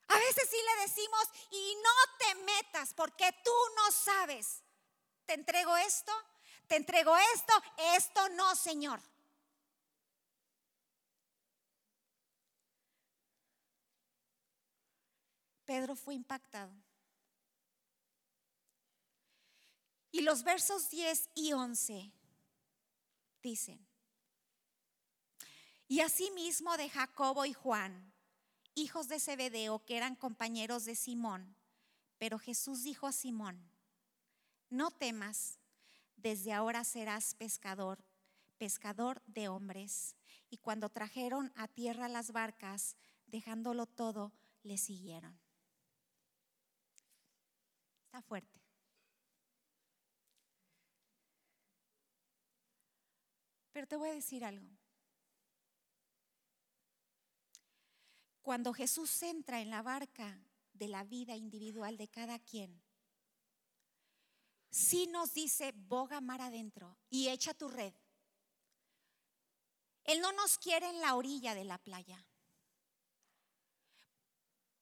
A 0.09 0.19
veces 0.19 0.49
sí 0.49 0.57
le 0.57 0.83
decimos, 0.83 1.25
y 1.51 1.77
no 1.77 1.91
te 2.19 2.35
metas 2.37 2.95
porque 2.95 3.33
tú 3.45 3.53
no 3.77 3.91
sabes. 3.91 4.63
Te 5.27 5.35
entrego 5.35 5.77
esto, 5.77 6.13
te 6.69 6.77
entrego 6.77 7.17
esto, 7.35 7.53
esto 7.97 8.29
no, 8.31 8.55
Señor. 8.55 9.01
Pedro 15.65 15.97
fue 15.97 16.15
impactado. 16.15 16.73
Y 20.11 20.21
los 20.21 20.45
versos 20.45 20.91
10 20.91 21.31
y 21.35 21.53
11 21.53 22.13
dicen. 23.43 23.85
Y 25.89 26.01
asimismo 26.01 26.77
de 26.77 26.89
Jacobo 26.89 27.45
y 27.45 27.53
Juan, 27.53 28.13
hijos 28.75 29.09
de 29.09 29.21
Zebedeo, 29.21 29.85
que 29.85 29.97
eran 29.97 30.15
compañeros 30.15 30.85
de 30.85 30.95
Simón. 30.95 31.57
Pero 32.19 32.39
Jesús 32.39 32.85
dijo 32.85 33.07
a 33.07 33.13
Simón, 33.13 33.61
no 34.71 34.91
temas, 34.91 35.59
desde 36.17 36.53
ahora 36.53 36.85
serás 36.85 37.35
pescador, 37.35 38.05
pescador 38.57 39.23
de 39.27 39.49
hombres. 39.49 40.17
Y 40.49 40.59
cuando 40.59 40.89
trajeron 40.89 41.53
a 41.57 41.69
tierra 41.69 42.09
las 42.09 42.33
barcas, 42.33 42.97
dejándolo 43.27 43.87
todo, 43.87 44.33
le 44.63 44.79
siguieron. 44.79 45.44
Está 48.15 48.23
fuerte. 48.29 48.63
Pero 53.73 53.89
te 53.89 53.97
voy 53.97 54.11
a 54.11 54.15
decir 54.15 54.45
algo. 54.45 54.69
Cuando 58.41 58.73
Jesús 58.73 59.21
entra 59.25 59.61
en 59.61 59.71
la 59.71 59.83
barca 59.83 60.39
de 60.75 60.87
la 60.87 61.03
vida 61.03 61.35
individual 61.35 61.97
de 61.97 62.07
cada 62.07 62.39
quien, 62.39 62.81
sí 64.71 65.09
nos 65.09 65.35
dice, 65.35 65.73
boga 65.73 66.21
mar 66.21 66.41
adentro 66.41 66.97
y 67.11 67.31
echa 67.31 67.53
tu 67.53 67.67
red. 67.67 67.95
Él 70.05 70.21
no 70.21 70.31
nos 70.35 70.57
quiere 70.59 70.89
en 70.89 71.01
la 71.01 71.17
orilla 71.17 71.53
de 71.57 71.65
la 71.65 71.79
playa. 71.79 72.25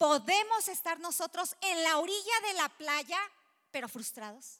Podemos 0.02 0.66
estar 0.66 0.98
nosotros 0.98 1.56
en 1.60 1.80
la 1.84 1.98
orilla 1.98 2.40
de 2.48 2.54
la 2.54 2.68
playa, 2.70 3.20
pero 3.70 3.88
frustrados. 3.88 4.58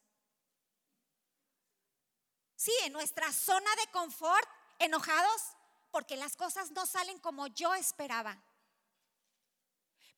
Sí, 2.55 2.71
en 2.85 2.93
nuestra 2.93 3.33
zona 3.33 3.69
de 3.75 3.91
confort, 3.91 4.49
enojados 4.79 5.43
porque 5.91 6.15
las 6.15 6.37
cosas 6.37 6.71
no 6.71 6.87
salen 6.87 7.19
como 7.19 7.49
yo 7.49 7.75
esperaba. 7.75 8.41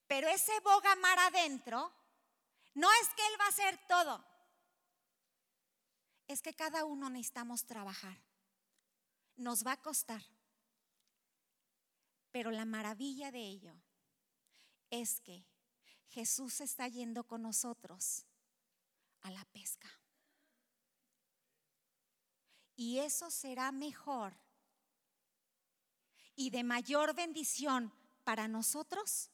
Pero 0.06 0.28
ese 0.28 0.60
boga 0.60 0.94
mar 0.96 1.18
adentro 1.18 1.90
no 2.74 2.92
es 2.92 3.08
que 3.16 3.26
Él 3.26 3.40
va 3.40 3.46
a 3.46 3.48
hacer 3.48 3.80
todo. 3.88 4.22
Es 6.28 6.42
que 6.42 6.52
cada 6.52 6.84
uno 6.84 7.08
necesitamos 7.08 7.64
trabajar. 7.64 8.18
Nos 9.36 9.66
va 9.66 9.72
a 9.72 9.80
costar. 9.80 10.22
Pero 12.30 12.50
la 12.50 12.66
maravilla 12.66 13.30
de 13.30 13.40
ello 13.40 13.83
es 15.00 15.20
que 15.20 15.44
Jesús 16.08 16.60
está 16.60 16.88
yendo 16.88 17.24
con 17.24 17.42
nosotros 17.42 18.24
a 19.22 19.30
la 19.30 19.44
pesca. 19.46 19.90
Y 22.76 22.98
eso 22.98 23.30
será 23.30 23.72
mejor 23.72 24.34
y 26.36 26.50
de 26.50 26.64
mayor 26.64 27.14
bendición 27.14 27.92
para 28.24 28.48
nosotros. 28.48 29.30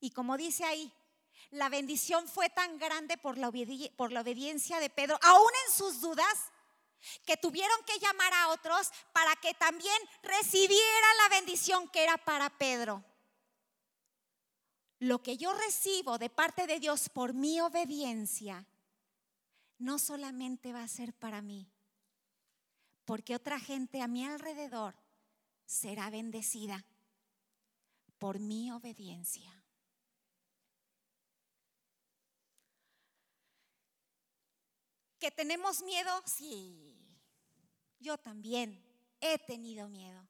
Y 0.00 0.10
como 0.10 0.36
dice 0.36 0.64
ahí, 0.64 0.92
la 1.50 1.68
bendición 1.68 2.28
fue 2.28 2.50
tan 2.50 2.78
grande 2.78 3.16
por 3.16 3.38
la, 3.38 3.50
por 3.96 4.12
la 4.12 4.20
obediencia 4.20 4.80
de 4.80 4.90
Pedro, 4.90 5.18
aún 5.22 5.50
en 5.66 5.72
sus 5.74 6.00
dudas, 6.00 6.52
que 7.26 7.36
tuvieron 7.36 7.76
que 7.84 7.98
llamar 7.98 8.32
a 8.32 8.48
otros 8.48 8.90
para 9.12 9.36
que 9.36 9.52
también 9.54 9.96
recibiera 10.22 11.14
la 11.22 11.36
bendición 11.36 11.88
que 11.88 12.02
era 12.02 12.16
para 12.16 12.48
Pedro. 12.50 13.04
Lo 15.04 15.22
que 15.22 15.36
yo 15.36 15.52
recibo 15.52 16.16
de 16.16 16.30
parte 16.30 16.66
de 16.66 16.80
Dios 16.80 17.10
por 17.10 17.34
mi 17.34 17.60
obediencia, 17.60 18.66
no 19.76 19.98
solamente 19.98 20.72
va 20.72 20.82
a 20.82 20.88
ser 20.88 21.12
para 21.12 21.42
mí, 21.42 21.70
porque 23.04 23.34
otra 23.34 23.60
gente 23.60 24.00
a 24.00 24.08
mi 24.08 24.24
alrededor 24.24 24.94
será 25.66 26.08
bendecida 26.08 26.86
por 28.18 28.38
mi 28.38 28.72
obediencia. 28.72 29.62
¿Que 35.18 35.30
tenemos 35.30 35.82
miedo? 35.82 36.22
Sí, 36.24 36.96
yo 38.00 38.16
también 38.16 38.82
he 39.20 39.38
tenido 39.38 39.86
miedo. 39.86 40.26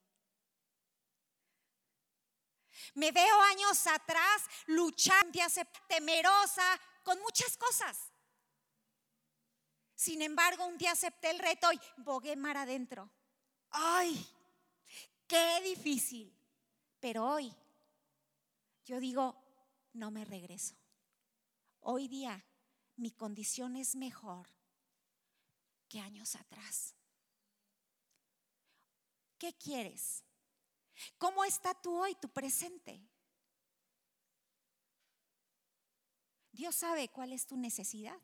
Me 2.95 3.11
veo 3.11 3.41
años 3.41 3.87
atrás 3.87 4.43
luchando, 4.67 5.39
temerosa 5.87 6.79
con 7.03 7.19
muchas 7.21 7.55
cosas. 7.57 8.11
Sin 9.95 10.21
embargo, 10.21 10.65
un 10.65 10.77
día 10.77 10.91
acepté 10.91 11.29
el 11.29 11.39
reto 11.39 11.71
y 11.71 11.79
bogué 11.97 12.35
mar 12.35 12.57
adentro. 12.57 13.09
¡Ay! 13.71 14.27
¡Qué 15.27 15.61
difícil! 15.63 16.35
Pero 16.99 17.25
hoy 17.25 17.55
yo 18.83 18.99
digo, 18.99 19.41
no 19.93 20.11
me 20.11 20.25
regreso. 20.25 20.75
Hoy 21.79 22.07
día 22.07 22.45
mi 22.97 23.11
condición 23.11 23.75
es 23.75 23.95
mejor 23.95 24.49
que 25.87 25.99
años 25.99 26.35
atrás. 26.35 26.93
¿Qué 29.37 29.53
quieres? 29.53 30.24
¿Cómo 31.17 31.43
está 31.43 31.73
tú 31.73 31.95
hoy, 31.97 32.15
tu 32.15 32.29
presente? 32.29 33.01
Dios 36.51 36.75
sabe 36.75 37.09
cuál 37.09 37.33
es 37.33 37.45
tu 37.45 37.57
necesidad. 37.57 38.17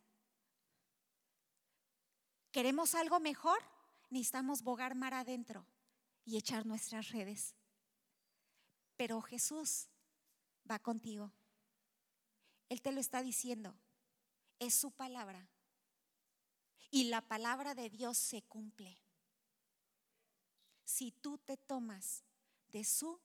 ¿Queremos 2.51 2.95
algo 2.95 3.19
mejor? 3.19 3.59
Necesitamos 4.09 4.61
bogar 4.61 4.95
mar 4.95 5.13
adentro 5.13 5.65
y 6.25 6.37
echar 6.37 6.65
nuestras 6.65 7.09
redes. 7.09 7.55
Pero 8.95 9.21
Jesús 9.21 9.89
va 10.69 10.79
contigo. 10.79 11.31
Él 12.69 12.81
te 12.81 12.91
lo 12.91 13.01
está 13.01 13.21
diciendo. 13.21 13.75
Es 14.59 14.75
su 14.75 14.91
palabra. 14.91 15.49
Y 16.89 17.05
la 17.05 17.21
palabra 17.21 17.73
de 17.73 17.89
Dios 17.89 18.17
se 18.17 18.43
cumple. 18.43 18.97
Si 20.83 21.11
tú 21.11 21.37
te 21.37 21.57
tomas 21.57 22.23
de 22.71 22.83
su 22.83 23.19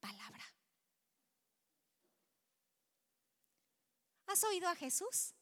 palabra. 0.00 0.44
¿Has 4.26 4.44
oído 4.44 4.68
a 4.68 4.76
Jesús? 4.76 5.34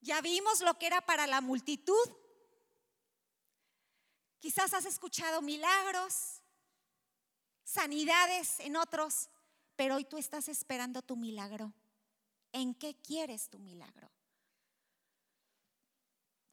Ya 0.00 0.20
vimos 0.20 0.60
lo 0.60 0.74
que 0.78 0.86
era 0.86 1.00
para 1.00 1.26
la 1.26 1.40
multitud. 1.40 2.10
Quizás 4.40 4.74
has 4.74 4.84
escuchado 4.86 5.40
milagros, 5.40 6.42
sanidades 7.62 8.58
en 8.58 8.76
otros, 8.76 9.28
pero 9.76 9.94
hoy 9.94 10.04
tú 10.04 10.18
estás 10.18 10.48
esperando 10.48 11.02
tu 11.02 11.14
milagro. 11.16 11.72
¿En 12.50 12.74
qué 12.74 13.00
quieres 13.00 13.48
tu 13.48 13.60
milagro? 13.60 14.10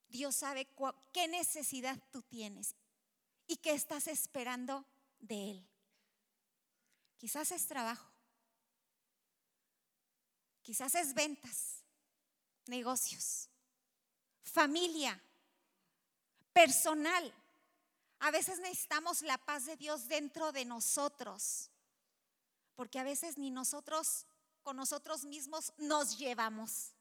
Dios 0.07 0.35
sabe 0.35 0.67
qué 1.11 1.27
necesidad 1.27 1.99
tú 2.11 2.21
tienes 2.21 2.75
y 3.49 3.57
qué 3.57 3.71
estás 3.71 4.07
esperando 4.07 4.85
de 5.19 5.51
Él. 5.51 5.67
Quizás 7.17 7.51
es 7.51 7.65
trabajo, 7.65 8.07
quizás 10.61 10.93
es 10.93 11.15
ventas, 11.15 11.83
negocios, 12.67 13.49
familia, 14.43 15.19
personal. 16.53 17.33
A 18.19 18.29
veces 18.29 18.59
necesitamos 18.59 19.23
la 19.23 19.39
paz 19.39 19.65
de 19.65 19.75
Dios 19.75 20.07
dentro 20.07 20.51
de 20.51 20.63
nosotros, 20.65 21.71
porque 22.75 22.99
a 22.99 23.03
veces 23.03 23.39
ni 23.39 23.49
nosotros 23.49 24.27
con 24.61 24.77
nosotros 24.77 25.25
mismos 25.25 25.73
nos 25.79 26.19
llevamos. 26.19 26.93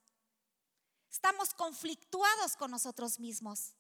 Estamos 1.11 1.53
conflictuados 1.53 2.57
con 2.57 2.71
nosotros 2.71 3.21
mismos 3.21 3.75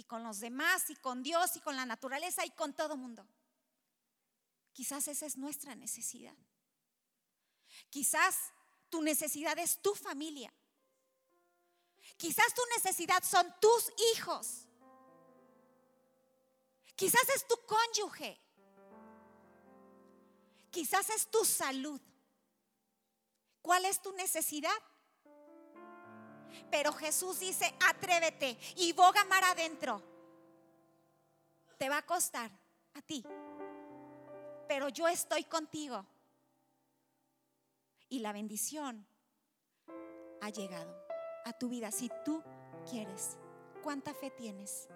y 0.00 0.04
con 0.04 0.24
los 0.24 0.40
demás 0.40 0.88
y 0.88 0.96
con 0.96 1.22
Dios 1.22 1.56
y 1.56 1.60
con 1.60 1.76
la 1.76 1.84
naturaleza 1.84 2.44
y 2.44 2.50
con 2.50 2.74
todo 2.74 2.96
mundo. 2.96 3.26
Quizás 4.72 5.06
esa 5.08 5.26
es 5.26 5.36
nuestra 5.36 5.74
necesidad. 5.74 6.36
Quizás 7.90 8.34
tu 8.88 9.02
necesidad 9.02 9.58
es 9.58 9.80
tu 9.82 9.94
familia. 9.94 10.52
Quizás 12.16 12.54
tu 12.54 12.62
necesidad 12.76 13.22
son 13.22 13.54
tus 13.60 13.92
hijos. 14.14 14.66
Quizás 16.96 17.28
es 17.34 17.46
tu 17.46 17.56
cónyuge. 17.66 18.40
Quizás 20.70 21.10
es 21.10 21.30
tu 21.30 21.44
salud. 21.44 22.00
¿Cuál 23.60 23.84
es 23.84 24.00
tu 24.00 24.12
necesidad? 24.12 24.82
Pero 26.70 26.92
Jesús 26.92 27.40
dice, 27.40 27.74
atrévete 27.88 28.58
y 28.76 28.92
boga 28.92 29.24
mar 29.24 29.44
adentro. 29.44 30.02
Te 31.78 31.88
va 31.88 31.98
a 31.98 32.06
costar 32.06 32.50
a 32.94 33.02
ti. 33.02 33.24
Pero 34.68 34.88
yo 34.88 35.08
estoy 35.08 35.44
contigo 35.44 36.06
y 38.08 38.18
la 38.18 38.32
bendición 38.32 39.06
ha 40.40 40.50
llegado 40.50 40.94
a 41.44 41.52
tu 41.52 41.68
vida 41.68 41.90
si 41.90 42.10
tú 42.24 42.42
quieres. 42.88 43.38
¿Cuánta 43.82 44.12
fe 44.12 44.30
tienes? 44.30 44.88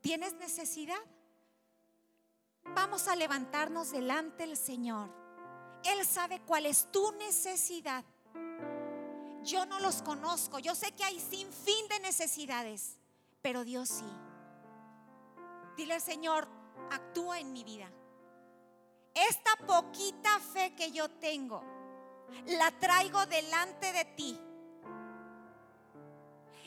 ¿Tienes 0.00 0.34
necesidad? 0.34 0.98
Vamos 2.74 3.08
a 3.08 3.16
levantarnos 3.16 3.92
delante 3.92 4.46
del 4.46 4.56
Señor. 4.56 5.10
Él 5.84 6.04
sabe 6.04 6.40
cuál 6.40 6.66
es 6.66 6.90
tu 6.90 7.12
necesidad. 7.12 8.04
Yo 9.46 9.64
no 9.64 9.80
los 9.80 10.02
conozco. 10.02 10.58
Yo 10.58 10.74
sé 10.74 10.92
que 10.92 11.04
hay 11.04 11.18
sin 11.20 11.50
fin 11.52 11.88
de 11.88 12.00
necesidades, 12.00 12.98
pero 13.40 13.64
Dios 13.64 13.88
sí. 13.88 14.12
Dile 15.76 16.00
Señor, 16.00 16.48
actúa 16.90 17.40
en 17.40 17.52
mi 17.52 17.64
vida 17.64 17.90
esta 19.16 19.56
poquita 19.66 20.38
fe 20.40 20.74
que 20.74 20.90
yo 20.90 21.08
tengo, 21.08 21.64
la 22.44 22.70
traigo 22.72 23.24
delante 23.26 23.90
de 23.92 24.04
ti. 24.04 24.38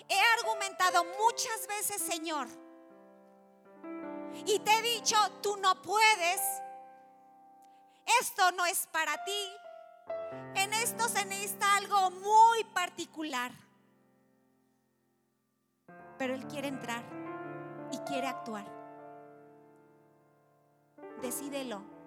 He 0.08 0.20
argumentado 0.40 1.06
muchas 1.20 1.68
veces, 1.68 2.02
Señor, 2.02 2.48
y 4.48 4.58
te 4.60 4.72
he 4.72 4.82
dicho, 4.82 5.16
tú 5.44 5.58
no 5.58 5.80
puedes, 5.84 6.42
esto 8.20 8.52
no 8.54 8.66
es 8.66 8.88
para 8.88 9.24
ti, 9.24 9.52
en 10.64 10.74
esto 10.74 11.08
se 11.08 11.26
necesita 11.26 11.76
algo 11.78 12.12
muy 12.12 12.64
particular. 12.74 13.52
Pero 16.18 16.34
Él 16.34 16.46
quiere 16.48 16.68
entrar 16.68 17.04
y 17.92 17.98
quiere 18.00 18.28
actuar. 18.28 18.66
Decídelo 21.22 22.00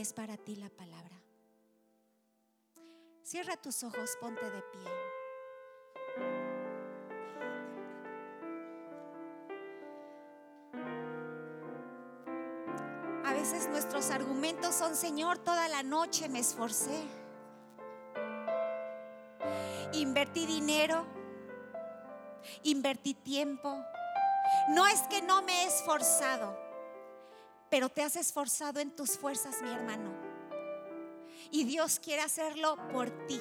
es 0.00 0.12
para 0.14 0.36
ti 0.36 0.56
la 0.56 0.70
palabra. 0.70 1.22
Cierra 3.22 3.56
tus 3.56 3.82
ojos, 3.84 4.16
ponte 4.20 4.50
de 4.50 4.62
pie. 4.62 5.19
Nuestros 13.70 14.10
argumentos 14.10 14.74
son, 14.74 14.96
Señor, 14.96 15.38
toda 15.38 15.68
la 15.68 15.82
noche 15.82 16.28
me 16.28 16.40
esforcé. 16.40 17.02
Invertí 19.92 20.46
dinero, 20.46 21.06
invertí 22.62 23.14
tiempo. 23.14 23.82
No 24.70 24.86
es 24.86 25.00
que 25.02 25.22
no 25.22 25.42
me 25.42 25.64
he 25.64 25.66
esforzado 25.66 26.70
pero 27.70 27.88
te 27.88 28.02
has 28.02 28.16
esforzado 28.16 28.80
en 28.80 28.90
tus 28.90 29.16
fuerzas, 29.16 29.62
mi 29.62 29.70
hermano. 29.70 30.10
Y 31.52 31.64
Dios 31.64 32.00
quiere 32.00 32.22
hacerlo 32.22 32.76
por 32.92 33.08
ti. 33.26 33.40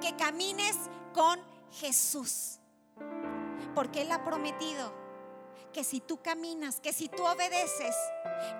Que 0.00 0.16
camines 0.16 0.74
con 1.12 1.38
Jesús. 1.70 2.58
Porque 3.74 4.02
Él 4.02 4.10
ha 4.10 4.24
prometido 4.24 4.90
que 5.72 5.84
si 5.84 6.00
tú 6.00 6.20
caminas, 6.22 6.80
que 6.80 6.92
si 6.92 7.08
tú 7.08 7.24
obedeces, 7.24 7.94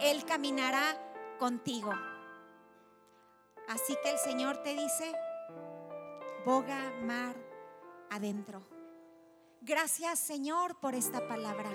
Él 0.01 0.25
caminará 0.25 0.99
contigo. 1.39 1.93
Así 3.69 3.97
que 4.03 4.11
el 4.11 4.19
Señor 4.19 4.63
te 4.63 4.75
dice, 4.75 5.13
boga 6.45 6.93
mar 7.03 7.35
adentro. 8.11 8.63
Gracias 9.61 10.21
Señor 10.21 10.79
por 10.79 10.95
esta 10.95 11.27
palabra. 11.27 11.71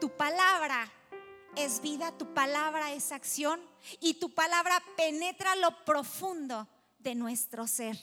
Tu 0.00 0.08
palabra 0.10 0.90
es 1.56 1.80
vida, 1.80 2.12
tu 2.12 2.32
palabra 2.32 2.92
es 2.92 3.12
acción 3.12 3.60
y 4.00 4.14
tu 4.14 4.30
palabra 4.30 4.82
penetra 4.96 5.56
lo 5.56 5.84
profundo 5.84 6.66
de 6.98 7.14
nuestro 7.14 7.66
ser. 7.66 7.96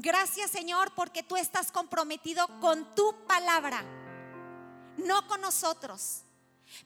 Gracias 0.00 0.52
Señor 0.52 0.92
porque 0.94 1.24
tú 1.24 1.36
estás 1.36 1.72
comprometido 1.72 2.46
con 2.60 2.94
tu 2.94 3.26
palabra, 3.26 3.82
no 4.96 5.26
con 5.26 5.40
nosotros. 5.40 6.22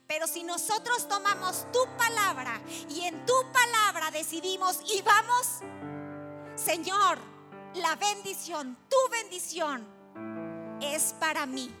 Pero 0.07 0.25
si 0.25 0.43
nosotros 0.43 1.07
tomamos 1.07 1.71
tu 1.71 1.85
palabra 1.95 2.59
y 2.89 3.01
en 3.01 3.23
tu 3.27 3.33
palabra 3.51 4.09
decidimos 4.09 4.79
y 4.91 5.03
vamos, 5.03 5.59
Señor, 6.55 7.19
la 7.75 7.95
bendición, 7.97 8.75
tu 8.89 9.11
bendición 9.11 9.85
es 10.81 11.13
para 11.19 11.45
mí 11.45 11.71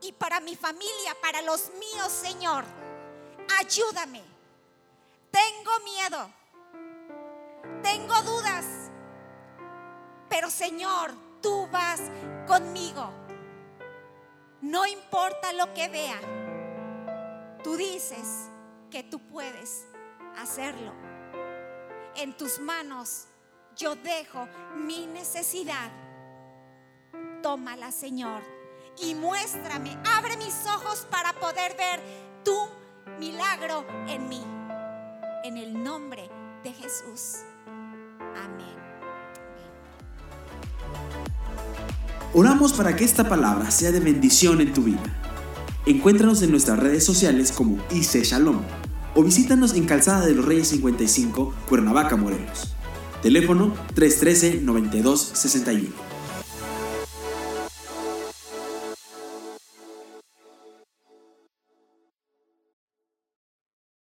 y 0.00 0.10
para 0.10 0.40
mi 0.40 0.56
familia, 0.56 1.16
para 1.22 1.40
los 1.42 1.70
míos, 1.74 2.10
Señor. 2.10 2.64
Ayúdame. 3.60 4.24
Tengo 5.30 5.70
miedo. 5.84 6.30
Tengo 7.80 8.22
dudas. 8.22 8.81
Pero 10.32 10.48
Señor, 10.48 11.12
tú 11.42 11.68
vas 11.70 12.00
conmigo. 12.46 13.12
No 14.62 14.86
importa 14.86 15.52
lo 15.52 15.74
que 15.74 15.90
vea. 15.90 16.18
Tú 17.62 17.76
dices 17.76 18.48
que 18.90 19.02
tú 19.02 19.20
puedes 19.28 19.84
hacerlo. 20.38 20.94
En 22.16 22.34
tus 22.34 22.58
manos 22.60 23.26
yo 23.76 23.94
dejo 23.94 24.48
mi 24.74 25.06
necesidad. 25.06 25.90
Tómala, 27.42 27.92
Señor, 27.92 28.42
y 29.02 29.14
muéstrame, 29.14 29.98
abre 30.16 30.38
mis 30.38 30.66
ojos 30.66 31.06
para 31.10 31.34
poder 31.34 31.76
ver 31.76 32.00
tu 32.42 32.56
milagro 33.18 33.84
en 34.08 34.30
mí. 34.30 34.42
En 35.44 35.58
el 35.58 35.84
nombre 35.84 36.30
de 36.62 36.72
Jesús. 36.72 37.40
Amén. 38.34 38.91
Oramos 42.34 42.72
para 42.72 42.96
que 42.96 43.04
esta 43.04 43.28
palabra 43.28 43.70
sea 43.70 43.92
de 43.92 44.00
bendición 44.00 44.60
en 44.60 44.72
tu 44.72 44.84
vida. 44.84 45.02
Encuéntranos 45.84 46.40
en 46.42 46.50
nuestras 46.50 46.78
redes 46.78 47.04
sociales 47.04 47.52
como 47.52 47.76
IC 47.90 48.24
Shalom 48.24 48.60
o 49.14 49.22
visítanos 49.22 49.74
en 49.74 49.84
Calzada 49.84 50.24
de 50.24 50.34
los 50.34 50.44
Reyes 50.44 50.68
55, 50.68 51.54
Cuernavaca, 51.68 52.16
Morelos. 52.16 52.74
Teléfono 53.22 53.74
313-9261. 53.94 56.11